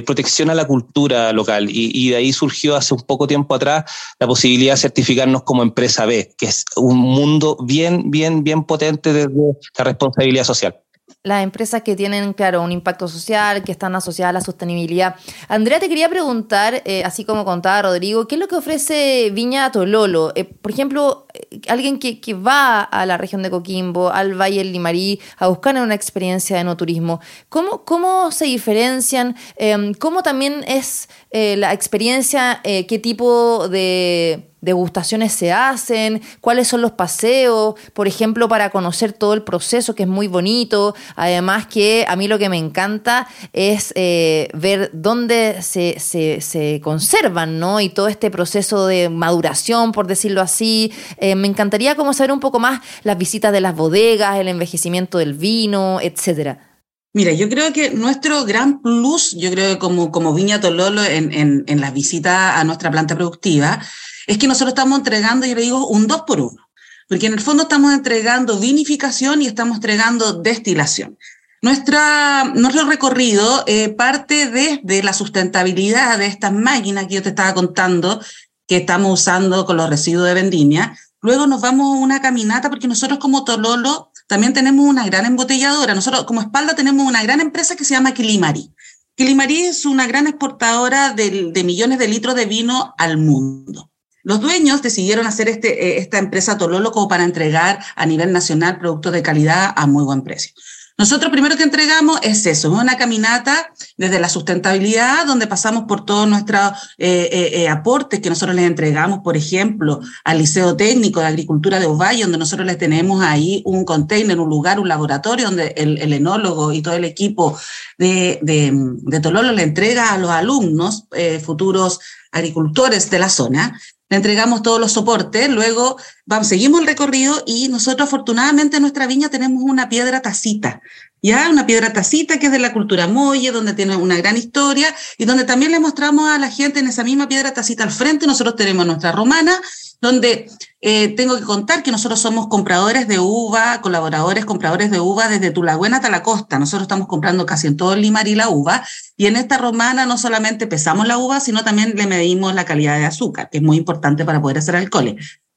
protección 0.05 0.49
a 0.49 0.55
la 0.55 0.65
cultura 0.65 1.31
local. 1.33 1.69
Y, 1.69 1.91
y, 1.93 2.09
de 2.09 2.17
ahí 2.17 2.33
surgió 2.33 2.75
hace 2.75 2.93
un 2.93 3.01
poco 3.01 3.27
tiempo 3.27 3.55
atrás 3.55 3.89
la 4.19 4.27
posibilidad 4.27 4.73
de 4.73 4.79
certificarnos 4.79 5.43
como 5.43 5.63
empresa 5.63 6.05
B, 6.05 6.33
que 6.37 6.47
es 6.47 6.65
un 6.75 6.97
mundo 6.97 7.57
bien, 7.63 8.11
bien, 8.11 8.43
bien 8.43 8.63
potente 8.63 9.13
desde 9.13 9.33
la 9.77 9.83
responsabilidad 9.83 10.43
social 10.43 10.84
las 11.25 11.43
empresas 11.43 11.81
que 11.81 11.95
tienen, 11.95 12.33
claro, 12.33 12.61
un 12.61 12.71
impacto 12.71 13.07
social, 13.07 13.63
que 13.63 13.71
están 13.71 13.95
asociadas 13.95 14.29
a 14.29 14.33
la 14.33 14.41
sostenibilidad. 14.41 15.15
Andrea, 15.47 15.79
te 15.79 15.89
quería 15.89 16.07
preguntar, 16.07 16.83
eh, 16.85 17.03
así 17.03 17.25
como 17.25 17.43
contaba 17.43 17.81
Rodrigo, 17.81 18.27
¿qué 18.27 18.35
es 18.35 18.41
lo 18.41 18.47
que 18.47 18.55
ofrece 18.55 19.31
Viña 19.33 19.71
Tololo? 19.71 20.31
Eh, 20.35 20.43
por 20.43 20.71
ejemplo, 20.71 21.25
eh, 21.33 21.61
alguien 21.67 21.97
que, 21.97 22.21
que, 22.21 22.35
va 22.35 22.81
a 22.81 23.07
la 23.07 23.17
región 23.17 23.41
de 23.41 23.49
Coquimbo, 23.49 24.11
al 24.11 24.39
Valle 24.39 24.59
del 24.59 24.71
Limarí, 24.71 25.19
a 25.37 25.47
buscar 25.47 25.75
una 25.75 25.95
experiencia 25.95 26.57
de 26.57 26.63
no 26.63 26.77
turismo, 26.77 27.19
¿cómo, 27.49 27.85
cómo 27.85 28.31
se 28.31 28.45
diferencian? 28.45 29.35
Em, 29.55 29.95
¿Cómo 29.95 30.21
también 30.21 30.63
es 30.67 31.09
la 31.31 31.73
experiencia? 31.73 32.61
¿Qué 32.63 32.99
tipo 33.01 33.67
de 33.67 34.54
degustaciones 34.65 35.31
se 35.31 35.53
hacen, 35.53 36.21
cuáles 36.41 36.67
son 36.67 36.81
los 36.81 36.91
paseos, 36.91 37.75
por 37.93 38.07
ejemplo, 38.07 38.49
para 38.49 38.71
conocer 38.71 39.13
todo 39.13 39.33
el 39.33 39.43
proceso 39.43 39.95
que 39.95 40.03
es 40.03 40.09
muy 40.09 40.27
bonito. 40.27 40.95
Además 41.15 41.67
que 41.67 42.05
a 42.07 42.15
mí 42.15 42.27
lo 42.27 42.37
que 42.37 42.49
me 42.49 42.57
encanta 42.57 43.27
es 43.53 43.93
eh, 43.95 44.49
ver 44.53 44.89
dónde 44.91 45.61
se, 45.61 45.99
se, 45.99 46.81
conservan, 46.83 47.59
¿no? 47.59 47.79
Y 47.79 47.89
todo 47.89 48.07
este 48.07 48.29
proceso 48.31 48.87
de 48.87 49.09
maduración, 49.09 49.91
por 49.91 50.07
decirlo 50.07 50.41
así. 50.41 50.91
Eh, 51.17 51.35
me 51.35 51.47
encantaría 51.47 51.95
como 51.95 52.13
saber 52.13 52.31
un 52.31 52.39
poco 52.39 52.59
más 52.59 52.81
las 53.03 53.17
visitas 53.17 53.53
de 53.53 53.61
las 53.61 53.75
bodegas, 53.75 54.39
el 54.39 54.47
envejecimiento 54.47 55.17
del 55.19 55.33
vino, 55.33 55.99
etcétera. 56.01 56.71
Mira, 57.15 57.31
yo 57.31 57.47
creo 57.47 57.71
que 57.71 57.91
nuestro 57.91 58.43
gran 58.43 58.81
plus, 58.81 59.31
yo 59.37 59.49
creo 59.49 59.69
que 59.69 59.79
como, 59.79 60.11
como 60.11 60.33
Viña 60.33 60.59
Tololo 60.59 61.01
en, 61.01 61.31
en, 61.31 61.63
en 61.65 61.79
las 61.79 61.93
visitas 61.93 62.57
a 62.57 62.63
nuestra 62.65 62.91
planta 62.91 63.15
productiva, 63.15 63.79
es 64.27 64.37
que 64.37 64.47
nosotros 64.47 64.69
estamos 64.69 64.99
entregando, 64.99 65.45
yo 65.45 65.55
le 65.55 65.61
digo, 65.61 65.87
un 65.87 66.07
dos 66.07 66.23
por 66.27 66.41
uno. 66.41 66.67
Porque 67.07 67.27
en 67.27 67.33
el 67.33 67.41
fondo 67.41 67.63
estamos 67.63 67.93
entregando 67.93 68.59
vinificación 68.59 69.41
y 69.41 69.47
estamos 69.47 69.77
entregando 69.77 70.33
destilación. 70.41 71.17
Nuestra, 71.61 72.43
nuestro 72.55 72.85
recorrido 72.85 73.63
eh, 73.67 73.89
parte 73.89 74.47
desde 74.47 75.03
la 75.03 75.13
sustentabilidad 75.13 76.17
de 76.17 76.27
estas 76.27 76.53
máquinas 76.53 77.07
que 77.07 77.15
yo 77.15 77.23
te 77.23 77.29
estaba 77.29 77.53
contando, 77.53 78.21
que 78.67 78.77
estamos 78.77 79.19
usando 79.19 79.65
con 79.65 79.77
los 79.77 79.89
residuos 79.89 80.27
de 80.27 80.33
vendimia. 80.33 80.97
Luego 81.21 81.47
nos 81.47 81.61
vamos 81.61 81.95
a 81.95 81.99
una 81.99 82.21
caminata 82.21 82.69
porque 82.69 82.87
nosotros 82.87 83.19
como 83.19 83.43
Tololo 83.43 84.11
también 84.27 84.53
tenemos 84.53 84.85
una 84.85 85.05
gran 85.05 85.25
embotelladora. 85.25 85.95
Nosotros 85.95 86.25
como 86.25 86.41
espalda 86.41 86.75
tenemos 86.75 87.07
una 87.07 87.23
gran 87.23 87.41
empresa 87.41 87.75
que 87.75 87.85
se 87.85 87.93
llama 87.93 88.13
Quilimari. 88.13 88.71
Quilimari 89.15 89.61
es 89.61 89.85
una 89.85 90.07
gran 90.07 90.27
exportadora 90.27 91.13
de, 91.13 91.51
de 91.51 91.63
millones 91.63 91.99
de 91.99 92.07
litros 92.07 92.35
de 92.35 92.45
vino 92.45 92.93
al 92.97 93.17
mundo. 93.17 93.89
Los 94.25 94.41
dueños 94.41 94.81
decidieron 94.81 95.27
hacer 95.27 95.47
este, 95.47 95.85
eh, 95.85 95.97
esta 95.99 96.17
empresa 96.17 96.57
Tololo 96.57 96.91
como 96.91 97.07
para 97.07 97.23
entregar 97.23 97.79
a 97.95 98.05
nivel 98.07 98.33
nacional 98.33 98.79
productos 98.79 99.13
de 99.13 99.21
calidad 99.21 99.71
a 99.75 99.85
muy 99.85 100.03
buen 100.03 100.23
precio. 100.23 100.51
Nosotros 100.97 101.31
primero 101.31 101.55
que 101.57 101.63
entregamos 101.63 102.19
es 102.23 102.43
eso, 102.47 102.71
una 102.71 102.97
caminata 102.97 103.71
desde 103.97 104.19
la 104.19 104.29
sustentabilidad, 104.29 105.27
donde 105.27 105.45
pasamos 105.45 105.83
por 105.87 106.05
todos 106.05 106.27
nuestros 106.27 106.71
eh, 106.97 107.51
eh, 107.53 107.69
aportes 107.69 108.19
que 108.19 108.29
nosotros 108.29 108.55
les 108.55 108.65
entregamos, 108.65 109.19
por 109.19 109.37
ejemplo, 109.37 109.99
al 110.23 110.39
Liceo 110.39 110.75
Técnico 110.75 111.19
de 111.19 111.27
Agricultura 111.27 111.79
de 111.79 111.85
Ovalle, 111.85 112.23
donde 112.23 112.39
nosotros 112.39 112.65
les 112.65 112.79
tenemos 112.79 113.21
ahí 113.21 113.61
un 113.65 113.85
container, 113.85 114.39
un 114.39 114.49
lugar, 114.49 114.79
un 114.79 114.87
laboratorio, 114.87 115.45
donde 115.45 115.73
el, 115.77 115.99
el 115.99 116.13
enólogo 116.13 116.71
y 116.71 116.81
todo 116.81 116.95
el 116.95 117.05
equipo 117.05 117.55
de, 117.99 118.39
de, 118.41 118.71
de 118.73 119.19
Tololo 119.19 119.51
le 119.51 119.61
entrega 119.61 120.13
a 120.13 120.17
los 120.17 120.31
alumnos, 120.31 121.03
futuros 121.43 121.99
agricultores 122.31 123.09
de 123.09 123.19
la 123.19 123.29
zona, 123.29 123.79
le 124.09 124.17
entregamos 124.17 124.61
todos 124.61 124.79
los 124.79 124.91
soportes, 124.91 125.49
luego 125.49 125.97
vamos, 126.25 126.47
seguimos 126.47 126.81
el 126.81 126.87
recorrido 126.87 127.41
y 127.45 127.69
nosotros 127.69 128.07
afortunadamente 128.07 128.77
en 128.77 128.83
nuestra 128.83 129.07
viña 129.07 129.29
tenemos 129.29 129.63
una 129.63 129.89
piedra 129.89 130.21
tacita, 130.21 130.81
ya 131.21 131.49
una 131.49 131.65
piedra 131.65 131.91
tacita 131.91 132.37
que 132.37 132.47
es 132.47 132.51
de 132.51 132.59
la 132.59 132.71
cultura 132.71 133.07
molle, 133.07 133.51
donde 133.51 133.73
tiene 133.73 133.95
una 133.95 134.17
gran 134.17 134.37
historia 134.37 134.93
y 135.17 135.25
donde 135.25 135.43
también 135.43 135.71
le 135.71 135.79
mostramos 135.79 136.29
a 136.29 136.37
la 136.37 136.51
gente 136.51 136.79
en 136.79 136.87
esa 136.87 137.03
misma 137.03 137.27
piedra 137.27 137.53
tacita 137.53 137.83
al 137.83 137.91
frente, 137.91 138.27
nosotros 138.27 138.55
tenemos 138.55 138.85
nuestra 138.85 139.11
romana 139.11 139.59
donde 140.05 140.47
eh, 140.81 141.15
tengo 141.15 141.35
que 141.35 141.43
contar 141.43 141.81
que 141.81 141.91
nosotros 141.91 142.19
somos 142.19 142.47
compradores 142.47 143.07
de 143.07 143.17
uva, 143.17 143.81
colaboradores, 143.81 144.45
compradores 144.45 144.91
de 144.91 144.99
uva 144.99 145.27
desde 145.27 145.49
Tulagüena 145.49 145.97
hasta 145.97 146.11
la 146.11 146.21
costa. 146.21 146.59
Nosotros 146.59 146.83
estamos 146.83 147.07
comprando 147.07 147.45
casi 147.47 147.65
en 147.65 147.75
todo 147.75 147.93
el 147.93 148.01
Limarí 148.01 148.35
la 148.35 148.49
uva. 148.49 148.85
Y 149.17 149.25
en 149.25 149.35
esta 149.35 149.57
romana 149.57 150.05
no 150.05 150.19
solamente 150.19 150.67
pesamos 150.67 151.07
la 151.07 151.17
uva, 151.17 151.39
sino 151.39 151.63
también 151.63 151.93
le 151.95 152.05
medimos 152.05 152.53
la 152.53 152.65
calidad 152.65 152.99
de 152.99 153.05
azúcar, 153.05 153.49
que 153.49 153.57
es 153.57 153.63
muy 153.63 153.77
importante 153.77 154.25
para 154.25 154.41
poder 154.41 154.59
hacer 154.59 154.75
alcohol. 154.75 155.15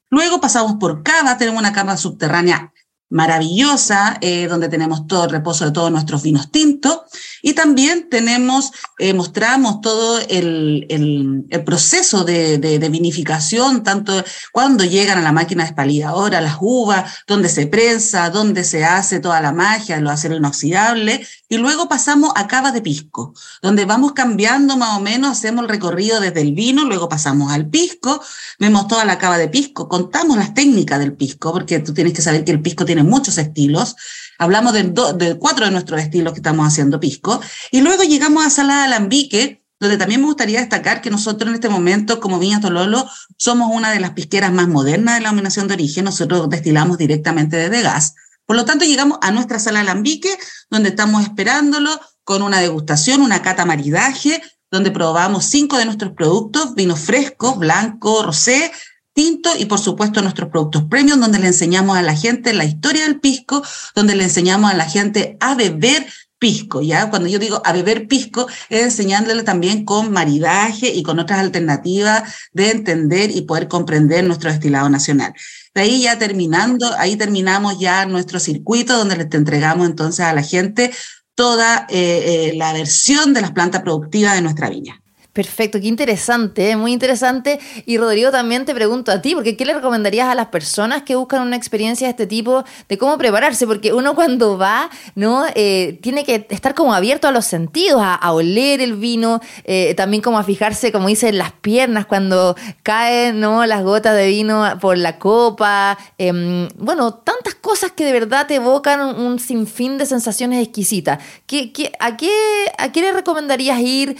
Luego 0.08 0.40
pasamos 0.40 0.76
por 0.80 1.02
cava, 1.02 1.36
tenemos 1.36 1.60
una 1.60 1.74
cava 1.74 1.98
subterránea 1.98 2.72
maravillosa, 3.10 4.18
eh, 4.20 4.48
donde 4.48 4.68
tenemos 4.68 5.06
todo 5.06 5.24
el 5.24 5.30
reposo 5.30 5.66
de 5.66 5.72
todos 5.72 5.90
nuestros 5.90 6.22
vinos 6.22 6.50
tintos. 6.50 7.00
Y 7.42 7.54
también 7.54 8.08
tenemos, 8.08 8.72
eh, 8.98 9.14
mostramos 9.14 9.80
todo 9.80 10.18
el, 10.28 10.86
el, 10.88 11.64
proceso 11.64 12.24
de, 12.24 12.58
de, 12.58 12.88
vinificación, 12.88 13.82
tanto 13.82 14.12
cuando 14.52 14.84
llegan 14.84 15.18
a 15.18 15.22
la 15.22 15.32
máquina 15.32 15.64
espalidadora, 15.64 16.40
las 16.40 16.56
uvas, 16.60 17.12
donde 17.26 17.48
se 17.48 17.66
prensa, 17.66 18.30
donde 18.30 18.64
se 18.64 18.84
hace 18.84 19.20
toda 19.20 19.40
la 19.40 19.52
magia, 19.52 20.00
lo 20.00 20.10
acero 20.10 20.36
inoxidable. 20.36 21.26
Y 21.48 21.56
luego 21.56 21.88
pasamos 21.88 22.32
a 22.36 22.46
cava 22.46 22.72
de 22.72 22.82
pisco, 22.82 23.34
donde 23.62 23.84
vamos 23.84 24.12
cambiando 24.12 24.76
más 24.76 24.98
o 24.98 25.00
menos, 25.00 25.32
hacemos 25.32 25.62
el 25.64 25.68
recorrido 25.68 26.20
desde 26.20 26.40
el 26.40 26.52
vino, 26.52 26.84
luego 26.84 27.08
pasamos 27.08 27.52
al 27.52 27.68
pisco, 27.68 28.20
vemos 28.58 28.86
toda 28.88 29.04
la 29.04 29.18
cava 29.18 29.38
de 29.38 29.48
pisco, 29.48 29.88
contamos 29.88 30.36
las 30.36 30.54
técnicas 30.54 30.98
del 30.98 31.14
pisco, 31.14 31.52
porque 31.52 31.78
tú 31.80 31.94
tienes 31.94 32.12
que 32.12 32.22
saber 32.22 32.44
que 32.44 32.52
el 32.52 32.60
pisco 32.60 32.84
tiene 32.84 33.02
muchos 33.02 33.38
estilos. 33.38 33.96
Hablamos 34.38 34.72
de 34.72 35.36
cuatro 35.38 35.64
de 35.64 35.70
nuestros 35.72 36.00
estilos 36.00 36.32
que 36.32 36.38
estamos 36.38 36.66
haciendo 36.66 37.00
pisco. 37.00 37.27
Y 37.70 37.80
luego 37.80 38.02
llegamos 38.02 38.44
a 38.44 38.50
Sala 38.50 38.78
de 38.78 38.84
Alambique, 38.84 39.64
donde 39.80 39.96
también 39.96 40.20
me 40.20 40.26
gustaría 40.26 40.60
destacar 40.60 41.00
que 41.00 41.10
nosotros 41.10 41.48
en 41.48 41.54
este 41.54 41.68
momento, 41.68 42.20
como 42.20 42.38
Viña 42.38 42.60
Tololo, 42.60 43.08
somos 43.36 43.70
una 43.72 43.92
de 43.92 44.00
las 44.00 44.10
pisqueras 44.12 44.52
más 44.52 44.68
modernas 44.68 45.16
de 45.16 45.20
la 45.20 45.28
dominación 45.28 45.68
de 45.68 45.74
origen. 45.74 46.04
Nosotros 46.04 46.48
destilamos 46.50 46.98
directamente 46.98 47.56
desde 47.56 47.82
gas. 47.82 48.14
Por 48.44 48.56
lo 48.56 48.64
tanto, 48.64 48.84
llegamos 48.84 49.18
a 49.22 49.30
nuestra 49.30 49.58
sala 49.58 49.80
Alambique, 49.80 50.30
donde 50.70 50.88
estamos 50.88 51.22
esperándolo 51.22 52.00
con 52.24 52.42
una 52.42 52.60
degustación, 52.60 53.22
una 53.22 53.42
cata 53.42 53.64
maridaje, 53.64 54.42
donde 54.70 54.90
probamos 54.90 55.44
cinco 55.44 55.78
de 55.78 55.84
nuestros 55.84 56.12
productos, 56.12 56.74
vinos 56.74 57.00
frescos, 57.00 57.58
blanco, 57.58 58.22
rosé, 58.22 58.72
tinto 59.14 59.50
y 59.58 59.64
por 59.64 59.78
supuesto 59.78 60.22
nuestros 60.22 60.48
productos 60.48 60.84
premium, 60.84 61.20
donde 61.20 61.38
le 61.38 61.48
enseñamos 61.48 61.96
a 61.96 62.02
la 62.02 62.14
gente 62.14 62.52
la 62.52 62.64
historia 62.64 63.04
del 63.04 63.20
pisco, 63.20 63.62
donde 63.94 64.14
le 64.14 64.24
enseñamos 64.24 64.70
a 64.70 64.74
la 64.74 64.84
gente 64.84 65.36
a 65.40 65.54
beber 65.54 66.06
pisco, 66.38 66.82
¿ya? 66.82 67.10
Cuando 67.10 67.28
yo 67.28 67.38
digo 67.38 67.60
a 67.64 67.72
beber 67.72 68.06
pisco, 68.06 68.46
es 68.68 68.82
enseñándole 68.82 69.42
también 69.42 69.84
con 69.84 70.10
maridaje 70.12 70.88
y 70.88 71.02
con 71.02 71.18
otras 71.18 71.40
alternativas 71.40 72.22
de 72.52 72.70
entender 72.70 73.30
y 73.30 73.42
poder 73.42 73.68
comprender 73.68 74.24
nuestro 74.24 74.50
destilado 74.50 74.88
nacional. 74.88 75.34
De 75.74 75.82
ahí 75.82 76.02
ya 76.02 76.18
terminando, 76.18 76.92
ahí 76.98 77.16
terminamos 77.16 77.78
ya 77.78 78.06
nuestro 78.06 78.40
circuito 78.40 78.96
donde 78.96 79.16
les 79.16 79.32
entregamos 79.32 79.86
entonces 79.86 80.24
a 80.24 80.32
la 80.32 80.42
gente 80.42 80.92
toda 81.34 81.86
eh, 81.88 82.50
eh, 82.50 82.56
la 82.56 82.72
versión 82.72 83.32
de 83.32 83.42
las 83.42 83.52
plantas 83.52 83.82
productivas 83.82 84.34
de 84.34 84.42
nuestra 84.42 84.70
viña. 84.70 85.00
Perfecto, 85.38 85.80
qué 85.80 85.86
interesante, 85.86 86.70
¿eh? 86.70 86.76
muy 86.76 86.92
interesante. 86.92 87.60
Y 87.86 87.96
Rodrigo, 87.96 88.32
también 88.32 88.64
te 88.64 88.74
pregunto 88.74 89.12
a 89.12 89.22
ti, 89.22 89.36
porque 89.36 89.56
¿qué 89.56 89.64
le 89.64 89.72
recomendarías 89.72 90.26
a 90.26 90.34
las 90.34 90.46
personas 90.46 91.04
que 91.04 91.14
buscan 91.14 91.42
una 91.42 91.54
experiencia 91.54 92.08
de 92.08 92.10
este 92.10 92.26
tipo 92.26 92.64
de 92.88 92.98
cómo 92.98 93.16
prepararse? 93.18 93.64
Porque 93.64 93.92
uno 93.92 94.16
cuando 94.16 94.58
va, 94.58 94.90
¿no? 95.14 95.44
Eh, 95.54 96.00
tiene 96.02 96.24
que 96.24 96.44
estar 96.50 96.74
como 96.74 96.92
abierto 96.92 97.28
a 97.28 97.30
los 97.30 97.44
sentidos, 97.44 98.02
a, 98.02 98.16
a 98.16 98.32
oler 98.32 98.80
el 98.80 98.96
vino, 98.96 99.40
eh, 99.62 99.94
también 99.94 100.24
como 100.24 100.40
a 100.40 100.42
fijarse, 100.42 100.90
como 100.90 101.06
dicen, 101.06 101.38
las 101.38 101.52
piernas 101.52 102.06
cuando 102.06 102.56
caen, 102.82 103.38
¿no? 103.38 103.64
Las 103.64 103.84
gotas 103.84 104.16
de 104.16 104.26
vino 104.26 104.64
por 104.80 104.98
la 104.98 105.20
copa. 105.20 105.96
Em, 106.18 106.66
bueno, 106.78 107.14
tantas 107.14 107.54
cosas 107.54 107.92
que 107.92 108.04
de 108.04 108.12
verdad 108.12 108.48
te 108.48 108.56
evocan 108.56 109.00
un, 109.20 109.38
sinfín 109.38 109.98
de 109.98 110.06
sensaciones 110.06 110.60
exquisitas. 110.66 111.22
¿Qué, 111.46 111.72
qué, 111.72 111.92
a, 112.00 112.16
qué, 112.16 112.32
¿A 112.76 112.90
qué 112.90 113.02
le 113.02 113.12
recomendarías 113.12 113.78
ir? 113.78 114.16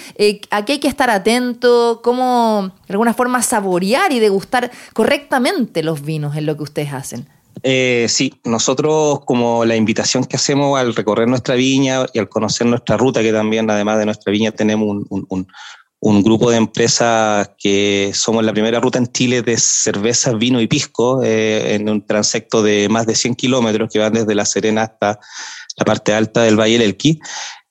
¿A 0.53 0.65
qué 0.65 0.75
hay 0.75 0.79
que 0.79 0.87
estar 0.87 1.08
atento, 1.11 2.01
cómo 2.03 2.73
de 2.87 2.95
alguna 2.95 3.15
forma 3.15 3.43
saborear 3.43 4.13
y 4.13 4.21
degustar 4.21 4.71
correctamente 4.93 5.83
los 5.83 6.03
vinos 6.03 6.37
en 6.37 6.47
lo 6.47 6.57
que 6.57 6.63
ustedes 6.63 6.93
hacen. 6.93 7.29
Eh, 7.63 8.07
sí, 8.09 8.35
nosotros 8.45 9.25
como 9.25 9.65
la 9.65 9.75
invitación 9.75 10.25
que 10.25 10.37
hacemos 10.37 10.79
al 10.79 10.95
recorrer 10.95 11.27
nuestra 11.27 11.55
viña 11.57 12.07
y 12.13 12.19
al 12.19 12.29
conocer 12.29 12.67
nuestra 12.67 12.97
ruta, 12.97 13.21
que 13.23 13.33
también 13.33 13.69
además 13.71 13.99
de 13.99 14.05
nuestra 14.05 14.31
viña 14.31 14.53
tenemos 14.53 15.05
un, 15.09 15.27
un, 15.29 15.49
un 16.01 16.23
grupo 16.23 16.51
de 16.51 16.57
empresas 16.57 17.51
que 17.59 18.13
somos 18.15 18.45
la 18.45 18.53
primera 18.53 18.81
ruta 18.81 18.99
en 18.99 19.09
Chile 19.09 19.43
de 19.43 19.57
cerveza, 19.57 20.33
vino 20.33 20.61
y 20.61 20.69
pisco, 20.69 21.23
eh, 21.23 21.75
en 21.75 21.89
un 21.89 22.07
transecto 22.07 22.63
de 22.63 22.89
más 22.89 23.07
de 23.07 23.17
100 23.17 23.35
kilómetros 23.35 23.91
que 23.93 23.99
van 23.99 24.13
desde 24.13 24.35
La 24.35 24.45
Serena 24.45 24.83
hasta 24.83 25.19
la 25.77 25.85
parte 25.85 26.15
alta 26.15 26.43
del 26.43 26.59
Valle 26.59 26.79
del 26.79 26.83
Elqui. 26.83 27.19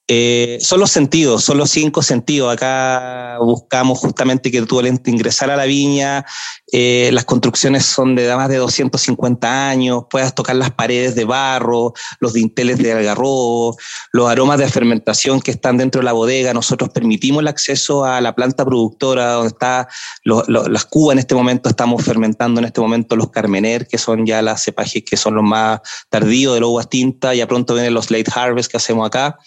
Eh, 0.09 0.57
son 0.61 0.79
los 0.79 0.89
sentidos, 0.89 1.43
son 1.43 1.57
los 1.57 1.69
cinco 1.69 2.01
sentidos. 2.01 2.53
Acá 2.53 3.37
buscamos 3.39 3.99
justamente 3.99 4.49
que 4.51 4.61
tú 4.61 4.79
al 4.79 4.87
ingresar 4.87 5.49
a 5.49 5.57
la 5.57 5.65
viña, 5.65 6.25
eh, 6.71 7.09
las 7.11 7.25
construcciones 7.25 7.85
son 7.85 8.15
de 8.15 8.33
más 8.33 8.47
de 8.47 8.55
250 8.55 9.69
años, 9.69 10.03
puedas 10.09 10.33
tocar 10.33 10.55
las 10.55 10.71
paredes 10.71 11.15
de 11.15 11.25
barro, 11.25 11.93
los 12.19 12.33
dinteles 12.33 12.77
de 12.77 12.93
algarrobo, 12.93 13.75
los 14.13 14.29
aromas 14.29 14.59
de 14.59 14.69
fermentación 14.69 15.41
que 15.41 15.51
están 15.51 15.77
dentro 15.77 15.99
de 15.99 16.05
la 16.05 16.13
bodega. 16.13 16.53
Nosotros 16.53 16.89
permitimos 16.91 17.41
el 17.41 17.49
acceso 17.49 18.05
a 18.05 18.21
la 18.21 18.33
planta 18.33 18.63
productora 18.63 19.33
donde 19.33 19.49
está 19.49 19.89
lo, 20.23 20.43
lo, 20.47 20.67
las 20.69 20.85
cubas 20.85 21.13
en 21.13 21.19
este 21.19 21.35
momento, 21.35 21.67
estamos 21.67 22.01
fermentando 22.03 22.61
en 22.61 22.65
este 22.65 22.79
momento 22.79 23.17
los 23.17 23.29
carmener, 23.29 23.87
que 23.87 23.97
son 23.97 24.25
ya 24.25 24.41
las 24.41 24.63
cepajes 24.63 25.03
que 25.03 25.17
son 25.17 25.35
los 25.35 25.43
más 25.43 25.81
tardíos 26.09 26.53
de 26.53 26.61
las 26.61 26.69
uvas 26.69 26.89
tintas, 26.89 27.35
ya 27.35 27.45
pronto 27.45 27.73
vienen 27.73 27.93
los 27.93 28.09
late 28.09 28.31
harvest 28.33 28.71
que 28.71 28.77
hacemos 28.77 29.05
acá. 29.05 29.37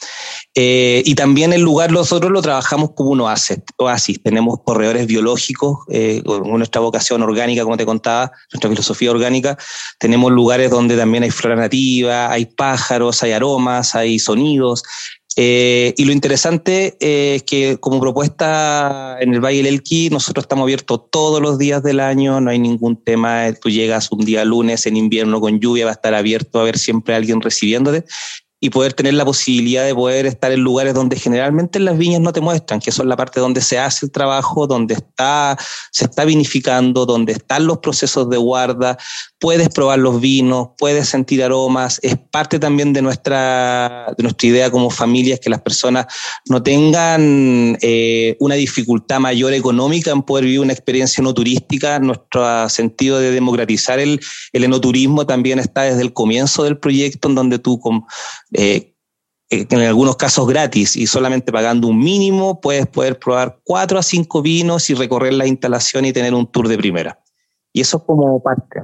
Eh, 0.57 1.03
y 1.07 1.15
también 1.15 1.53
el 1.53 1.61
lugar 1.61 1.93
nosotros 1.93 2.33
lo 2.33 2.43
trabajamos 2.43 2.91
como 2.95 3.11
un 3.11 3.21
oasis. 3.21 3.59
oasis. 3.77 4.23
Tenemos 4.23 4.59
corredores 4.65 5.07
biológicos, 5.07 5.79
eh, 5.89 6.23
con 6.25 6.59
nuestra 6.59 6.81
vocación 6.81 7.23
orgánica, 7.23 7.63
como 7.63 7.77
te 7.77 7.87
contaba, 7.87 8.33
nuestra 8.53 8.69
filosofía 8.69 9.11
orgánica. 9.11 9.57
Tenemos 9.99 10.33
lugares 10.33 10.71
donde 10.71 10.97
también 10.97 11.23
hay 11.23 11.31
flora 11.31 11.57
nativa, 11.57 12.33
hay 12.33 12.47
pájaros, 12.47 13.23
hay 13.23 13.33
aromas, 13.33 13.95
hay 13.95 14.19
sonidos. 14.19 14.83
Eh, 15.37 15.95
y 15.97 16.05
lo 16.05 16.13
interesante 16.13 16.97
es 16.99 17.45
que 17.45 17.79
como 17.79 18.01
propuesta 18.01 19.17
en 19.21 19.33
el 19.33 19.41
Valle 19.41 19.59
del 19.59 19.75
Elqui, 19.75 20.11
nosotros 20.11 20.43
estamos 20.43 20.65
abiertos 20.65 21.03
todos 21.13 21.41
los 21.41 21.57
días 21.57 21.85
del 21.85 22.01
año, 22.01 22.41
no 22.41 22.51
hay 22.51 22.59
ningún 22.59 22.97
tema, 22.97 23.45
tú 23.53 23.71
llegas 23.71 24.11
un 24.11 24.25
día 24.25 24.45
lunes 24.45 24.87
en 24.87 24.97
invierno 24.97 25.41
con 25.41 25.61
lluvia, 25.61 25.85
va 25.85 25.93
a 25.93 25.95
estar 25.95 26.15
abierto 26.15 26.59
a 26.59 26.65
ver 26.65 26.77
siempre 26.77 27.15
alguien 27.15 27.41
recibiéndote 27.41 28.05
y 28.61 28.69
poder 28.69 28.93
tener 28.93 29.15
la 29.15 29.25
posibilidad 29.25 29.85
de 29.85 29.95
poder 29.95 30.27
estar 30.27 30.53
en 30.53 30.61
lugares 30.61 30.93
donde 30.93 31.17
generalmente 31.17 31.81
las 31.81 31.97
viñas 31.97 32.21
no 32.21 32.33
te 32.33 32.43
muestran, 32.43 32.79
que 32.79 32.93
son 32.93 33.09
la 33.09 33.17
parte 33.17 33.41
donde 33.41 33.63
se 33.63 33.79
hace 33.79 34.05
el 34.05 34.13
trabajo, 34.13 34.67
donde 34.67 34.95
está, 34.95 35.57
se 35.91 36.05
está 36.05 36.27
vinificando, 36.27 37.07
donde 37.07 37.33
están 37.33 37.67
los 37.67 37.79
procesos 37.79 38.29
de 38.29 38.37
guarda, 38.37 38.99
puedes 39.39 39.71
probar 39.71 39.99
los 39.99 40.21
vinos, 40.21 40.69
puedes 40.77 41.09
sentir 41.09 41.43
aromas, 41.43 41.99
es 42.03 42.17
parte 42.31 42.59
también 42.59 42.93
de 42.93 43.01
nuestra, 43.01 44.13
de 44.17 44.23
nuestra 44.23 44.49
idea 44.49 44.71
como 44.71 44.91
familia, 44.91 45.39
que 45.39 45.49
las 45.49 45.63
personas 45.63 46.07
no 46.47 46.63
tengan 46.63 47.79
eh, 47.81 48.37
una 48.41 48.57
dificultad 48.57 49.21
mayor 49.21 49.55
económica 49.55 50.11
en 50.11 50.23
poder 50.23 50.45
vivir 50.45 50.61
una 50.61 50.75
experiencia 50.75 51.25
no 51.25 51.33
turística, 51.33 51.99
nuestro 51.99 52.69
sentido 52.69 53.19
de 53.19 53.31
democratizar 53.31 53.99
el, 53.99 54.21
el 54.53 54.65
enoturismo 54.65 55.25
también 55.25 55.59
está 55.59 55.83
desde 55.83 56.03
el 56.03 56.13
comienzo 56.13 56.65
del 56.65 56.77
proyecto, 56.77 57.29
en 57.29 57.35
donde 57.35 57.59
tú 57.59 57.81
eh, 58.53 58.95
en 59.51 59.81
algunos 59.81 60.17
casos 60.17 60.47
gratis 60.47 60.95
y 60.97 61.07
solamente 61.07 61.51
pagando 61.51 61.89
un 61.89 61.99
mínimo 61.99 62.61
puedes 62.61 62.87
poder 62.87 63.19
probar 63.19 63.59
cuatro 63.65 63.99
a 63.99 64.03
cinco 64.03 64.43
vinos 64.43 64.89
y 64.91 64.95
recorrer 64.95 65.35
la 65.35 65.47
instalación 65.47 66.05
y 66.05 66.13
tener 66.13 66.35
un 66.35 66.47
tour 66.47 66.69
de 66.69 66.79
primera. 66.79 67.19
Y 67.73 67.81
eso 67.81 67.99
es 67.99 68.03
como 68.05 68.41
parte. 68.43 68.81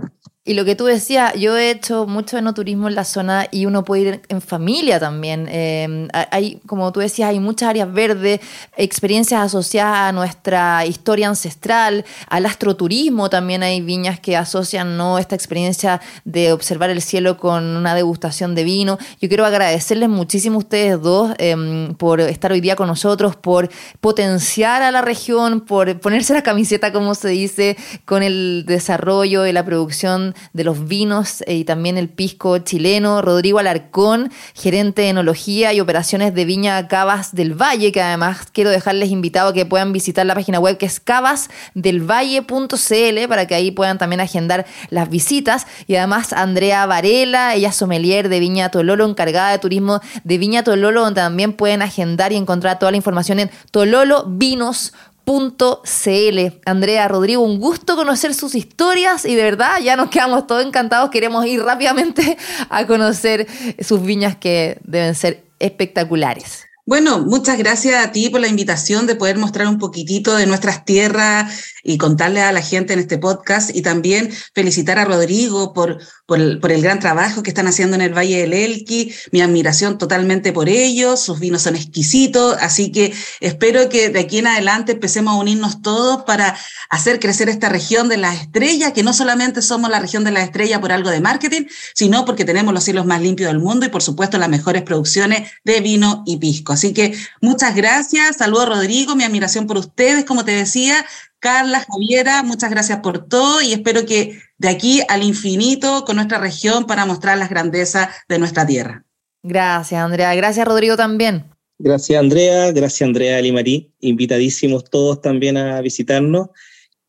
Y 0.48 0.54
lo 0.54 0.64
que 0.64 0.76
tú 0.76 0.84
decías, 0.84 1.34
yo 1.34 1.56
he 1.56 1.70
hecho 1.70 2.06
mucho 2.06 2.38
enoturismo 2.38 2.86
en 2.86 2.94
la 2.94 3.04
zona 3.04 3.48
y 3.50 3.66
uno 3.66 3.84
puede 3.84 4.02
ir 4.02 4.22
en 4.28 4.40
familia 4.40 5.00
también. 5.00 5.48
Eh, 5.50 6.06
hay, 6.30 6.60
como 6.66 6.92
tú 6.92 7.00
decías, 7.00 7.30
hay 7.30 7.40
muchas 7.40 7.70
áreas 7.70 7.92
verdes, 7.92 8.38
experiencias 8.76 9.40
asociadas 9.40 10.08
a 10.08 10.12
nuestra 10.12 10.86
historia 10.86 11.26
ancestral, 11.26 12.04
al 12.28 12.46
astroturismo 12.46 13.28
también 13.28 13.64
hay 13.64 13.80
viñas 13.80 14.20
que 14.20 14.36
asocian 14.36 14.96
¿no? 14.96 15.18
esta 15.18 15.34
experiencia 15.34 16.00
de 16.24 16.52
observar 16.52 16.90
el 16.90 17.02
cielo 17.02 17.38
con 17.38 17.64
una 17.64 17.96
degustación 17.96 18.54
de 18.54 18.62
vino. 18.62 18.98
Yo 19.20 19.26
quiero 19.28 19.46
agradecerles 19.46 20.08
muchísimo 20.08 20.56
a 20.56 20.58
ustedes 20.58 21.02
dos 21.02 21.34
em, 21.38 21.92
por 21.96 22.20
estar 22.20 22.52
hoy 22.52 22.60
día 22.60 22.76
con 22.76 22.86
nosotros, 22.86 23.34
por 23.34 23.68
potenciar 24.00 24.82
a 24.82 24.92
la 24.92 25.02
región, 25.02 25.62
por 25.62 25.98
ponerse 25.98 26.34
la 26.34 26.44
camiseta, 26.44 26.92
como 26.92 27.16
se 27.16 27.30
dice, 27.30 27.76
con 28.04 28.22
el 28.22 28.62
desarrollo 28.64 29.44
y 29.44 29.52
la 29.52 29.64
producción 29.64 30.35
de 30.52 30.64
los 30.64 30.88
vinos 30.88 31.44
y 31.46 31.64
también 31.64 31.98
el 31.98 32.08
pisco 32.08 32.58
chileno, 32.58 33.22
Rodrigo 33.22 33.58
Alarcón, 33.58 34.30
gerente 34.54 35.02
de 35.02 35.10
enología 35.10 35.72
y 35.72 35.80
operaciones 35.80 36.34
de 36.34 36.44
Viña 36.44 36.88
Cabas 36.88 37.34
del 37.34 37.54
Valle, 37.54 37.92
que 37.92 38.02
además 38.02 38.48
quiero 38.52 38.70
dejarles 38.70 39.10
invitado 39.10 39.50
a 39.50 39.52
que 39.52 39.66
puedan 39.66 39.92
visitar 39.92 40.26
la 40.26 40.34
página 40.34 40.58
web 40.58 40.78
que 40.78 40.86
es 40.86 41.00
cabasdelvalle.cl 41.00 43.28
para 43.28 43.46
que 43.46 43.54
ahí 43.54 43.70
puedan 43.70 43.98
también 43.98 44.20
agendar 44.20 44.66
las 44.90 45.10
visitas. 45.10 45.66
Y 45.86 45.96
además 45.96 46.32
Andrea 46.32 46.86
Varela, 46.86 47.54
ella 47.54 47.70
es 47.70 47.76
sommelier 47.76 48.28
de 48.28 48.40
Viña 48.40 48.70
Tololo, 48.70 49.04
encargada 49.04 49.50
de 49.50 49.58
turismo 49.58 50.00
de 50.24 50.38
Viña 50.38 50.64
Tololo, 50.64 51.02
donde 51.02 51.20
también 51.20 51.52
pueden 51.52 51.82
agendar 51.82 52.32
y 52.32 52.36
encontrar 52.36 52.78
toda 52.78 52.90
la 52.90 52.96
información 52.96 53.40
en 53.40 53.50
tololovinos.com 53.70 55.15
.cl. 55.26 56.38
Andrea, 56.64 57.08
Rodrigo, 57.08 57.42
un 57.42 57.58
gusto 57.58 57.96
conocer 57.96 58.32
sus 58.32 58.54
historias 58.54 59.24
y 59.24 59.34
de 59.34 59.42
verdad 59.42 59.80
ya 59.82 59.96
nos 59.96 60.08
quedamos 60.08 60.46
todos 60.46 60.64
encantados. 60.64 61.10
Queremos 61.10 61.44
ir 61.46 61.62
rápidamente 61.62 62.38
a 62.70 62.86
conocer 62.86 63.46
sus 63.80 64.02
viñas 64.02 64.36
que 64.36 64.78
deben 64.84 65.14
ser 65.14 65.44
espectaculares. 65.58 66.66
Bueno, 66.88 67.18
muchas 67.18 67.58
gracias 67.58 68.06
a 68.06 68.12
ti 68.12 68.30
por 68.30 68.40
la 68.40 68.46
invitación 68.46 69.08
de 69.08 69.16
poder 69.16 69.38
mostrar 69.38 69.66
un 69.66 69.78
poquitito 69.78 70.36
de 70.36 70.46
nuestras 70.46 70.84
tierras 70.84 71.52
y 71.82 71.98
contarle 71.98 72.42
a 72.42 72.52
la 72.52 72.62
gente 72.62 72.92
en 72.92 73.00
este 73.00 73.18
podcast 73.18 73.74
y 73.74 73.82
también 73.82 74.30
felicitar 74.54 74.96
a 75.00 75.04
Rodrigo 75.04 75.72
por, 75.74 75.98
por 76.26 76.40
el, 76.40 76.58
por, 76.58 76.72
el, 76.72 76.82
gran 76.82 76.98
trabajo 76.98 77.42
que 77.42 77.50
están 77.50 77.68
haciendo 77.68 77.94
en 77.94 78.02
el 78.02 78.16
Valle 78.16 78.40
del 78.40 78.52
Elqui, 78.52 79.14
mi 79.30 79.40
admiración 79.40 79.96
totalmente 79.96 80.52
por 80.52 80.68
ellos, 80.68 81.20
sus 81.20 81.38
vinos 81.38 81.62
son 81.62 81.76
exquisitos, 81.76 82.56
así 82.60 82.90
que 82.90 83.14
espero 83.40 83.88
que 83.88 84.10
de 84.10 84.20
aquí 84.20 84.38
en 84.38 84.48
adelante 84.48 84.92
empecemos 84.92 85.34
a 85.34 85.36
unirnos 85.38 85.82
todos 85.82 86.24
para 86.24 86.56
hacer 86.90 87.20
crecer 87.20 87.48
esta 87.48 87.68
región 87.68 88.08
de 88.08 88.16
las 88.16 88.40
estrellas, 88.40 88.92
que 88.92 89.04
no 89.04 89.12
solamente 89.12 89.62
somos 89.62 89.88
la 89.88 90.00
región 90.00 90.24
de 90.24 90.32
las 90.32 90.44
estrellas 90.44 90.80
por 90.80 90.90
algo 90.90 91.10
de 91.10 91.20
marketing, 91.20 91.66
sino 91.94 92.24
porque 92.24 92.44
tenemos 92.44 92.74
los 92.74 92.82
cielos 92.82 93.06
más 93.06 93.20
limpios 93.20 93.48
del 93.48 93.60
mundo 93.60 93.86
y 93.86 93.88
por 93.88 94.02
supuesto 94.02 94.36
las 94.36 94.48
mejores 94.48 94.82
producciones 94.82 95.50
de 95.64 95.80
vino 95.80 96.24
y 96.26 96.38
pisco. 96.38 96.72
Así 96.72 96.92
que 96.92 97.16
muchas 97.40 97.74
gracias, 97.76 98.38
saludo 98.38 98.66
Rodrigo, 98.66 99.14
mi 99.14 99.22
admiración 99.24 99.66
por 99.68 99.78
ustedes, 99.78 100.24
como 100.24 100.44
te 100.44 100.52
decía, 100.52 101.06
Carla, 101.38 101.84
Javiera, 101.88 102.42
muchas 102.42 102.70
gracias 102.70 103.00
por 103.00 103.28
todo 103.28 103.60
y 103.60 103.72
espero 103.72 104.04
que 104.06 104.42
de 104.58 104.68
aquí 104.68 105.02
al 105.08 105.22
infinito 105.22 106.04
con 106.04 106.16
nuestra 106.16 106.38
región 106.38 106.86
para 106.86 107.06
mostrar 107.06 107.38
las 107.38 107.50
grandezas 107.50 108.08
de 108.28 108.38
nuestra 108.38 108.66
tierra. 108.66 109.04
Gracias, 109.42 110.00
Andrea. 110.00 110.34
Gracias, 110.34 110.66
Rodrigo, 110.66 110.96
también. 110.96 111.44
Gracias, 111.78 112.18
Andrea. 112.18 112.72
Gracias, 112.72 113.06
Andrea 113.06 113.40
Limarí. 113.40 113.92
Invitadísimos 114.00 114.84
todos 114.84 115.20
también 115.20 115.56
a 115.56 115.80
visitarnos. 115.80 116.48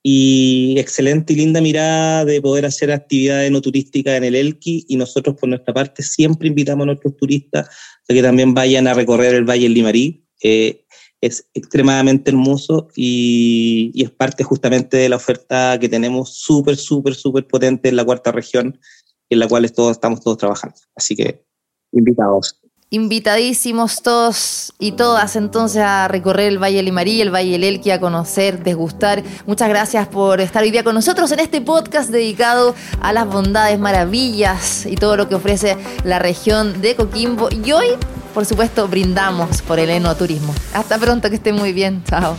Y 0.03 0.75
excelente 0.77 1.33
y 1.33 1.37
linda 1.37 1.59
mirada 1.59 2.23
de 2.25 2.41
poder 2.41 2.65
hacer 2.65 2.91
actividades 2.91 3.51
no 3.51 3.61
turísticas 3.61 4.15
en 4.15 4.25
el 4.25 4.35
Elqui. 4.35 4.85
Y 4.87 4.95
nosotros, 4.97 5.35
por 5.39 5.49
nuestra 5.49 5.73
parte, 5.73 6.03
siempre 6.03 6.49
invitamos 6.49 6.83
a 6.83 6.87
nuestros 6.87 7.17
turistas 7.17 7.67
a 8.07 8.13
que 8.13 8.21
también 8.21 8.53
vayan 8.53 8.87
a 8.87 8.93
recorrer 8.93 9.35
el 9.35 9.49
Valle 9.49 9.63
del 9.63 9.73
Limarí. 9.73 10.23
Eh, 10.43 10.85
es 11.21 11.49
extremadamente 11.53 12.31
hermoso 12.31 12.89
y, 12.95 13.91
es 13.95 14.11
parte 14.11 14.43
justamente 14.43 14.97
de 14.97 15.09
la 15.09 15.15
oferta 15.15 15.77
que 15.79 15.89
tenemos 15.89 16.35
súper, 16.35 16.77
súper, 16.77 17.15
súper 17.15 17.47
potente 17.47 17.89
en 17.89 17.95
la 17.95 18.05
cuarta 18.05 18.31
región, 18.31 18.79
en 19.29 19.39
la 19.39 19.47
cual 19.47 19.71
todos, 19.71 19.91
estamos 19.91 20.21
todos 20.21 20.37
trabajando. 20.37 20.77
Así 20.95 21.15
que 21.15 21.45
invitados. 21.91 22.59
Invitadísimos 22.89 24.01
todos 24.01 24.73
y 24.79 24.93
todas 24.93 25.35
entonces 25.35 25.81
a 25.81 26.07
recorrer 26.07 26.47
el 26.47 26.61
Valle 26.61 26.81
Limarí, 26.83 27.19
el 27.21 27.33
Valle 27.33 27.55
Elqui, 27.55 27.91
a 27.91 27.99
conocer, 27.99 28.63
desgustar. 28.63 29.23
Muchas 29.45 29.67
gracias 29.67 30.07
por 30.07 30.39
estar 30.39 30.63
hoy 30.63 30.71
día 30.71 30.83
con 30.83 30.95
nosotros 30.95 31.31
en 31.31 31.39
este 31.39 31.59
podcast 31.59 32.09
dedicado 32.09 32.75
a 33.01 33.11
las 33.11 33.27
bondades, 33.27 33.77
maravillas 33.77 34.85
y 34.85 34.95
todo 34.95 35.17
lo 35.17 35.27
que 35.27 35.35
ofrece 35.35 35.77
la 36.03 36.19
región 36.19 36.81
de 36.81 36.95
Coquimbo. 36.95 37.49
Y 37.51 37.71
hoy 37.73 37.87
por 38.37 38.45
supuesto, 38.45 38.87
brindamos 38.87 39.63
por 39.63 39.79
el 39.79 39.89
enoturismo. 39.89 40.53
Hasta 40.71 40.99
pronto, 40.99 41.27
que 41.27 41.37
esté 41.37 41.53
muy 41.53 41.73
bien. 41.73 42.03
Chao. 42.07 42.37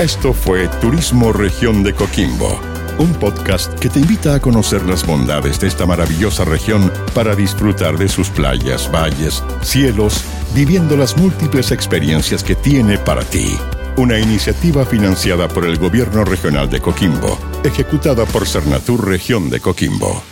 Esto 0.00 0.32
fue 0.32 0.66
Turismo 0.80 1.32
Región 1.32 1.84
de 1.84 1.94
Coquimbo, 1.94 2.58
un 3.00 3.14
podcast 3.14 3.72
que 3.78 3.88
te 3.88 3.98
invita 3.98 4.34
a 4.34 4.40
conocer 4.40 4.84
las 4.84 5.06
bondades 5.06 5.58
de 5.58 5.68
esta 5.68 5.86
maravillosa 5.86 6.44
región 6.44 6.92
para 7.14 7.34
disfrutar 7.34 7.96
de 7.96 8.08
sus 8.08 8.28
playas, 8.28 8.90
valles, 8.92 9.42
cielos, 9.62 10.22
viviendo 10.54 10.96
las 10.96 11.16
múltiples 11.16 11.72
experiencias 11.72 12.44
que 12.44 12.54
tiene 12.54 12.98
para 12.98 13.24
ti. 13.24 13.56
Una 13.96 14.18
iniciativa 14.18 14.84
financiada 14.84 15.48
por 15.48 15.64
el 15.64 15.78
Gobierno 15.78 16.24
Regional 16.24 16.68
de 16.68 16.80
Coquimbo, 16.80 17.38
ejecutada 17.64 18.26
por 18.26 18.46
Cernatur 18.46 19.08
Región 19.08 19.48
de 19.48 19.60
Coquimbo. 19.60 20.29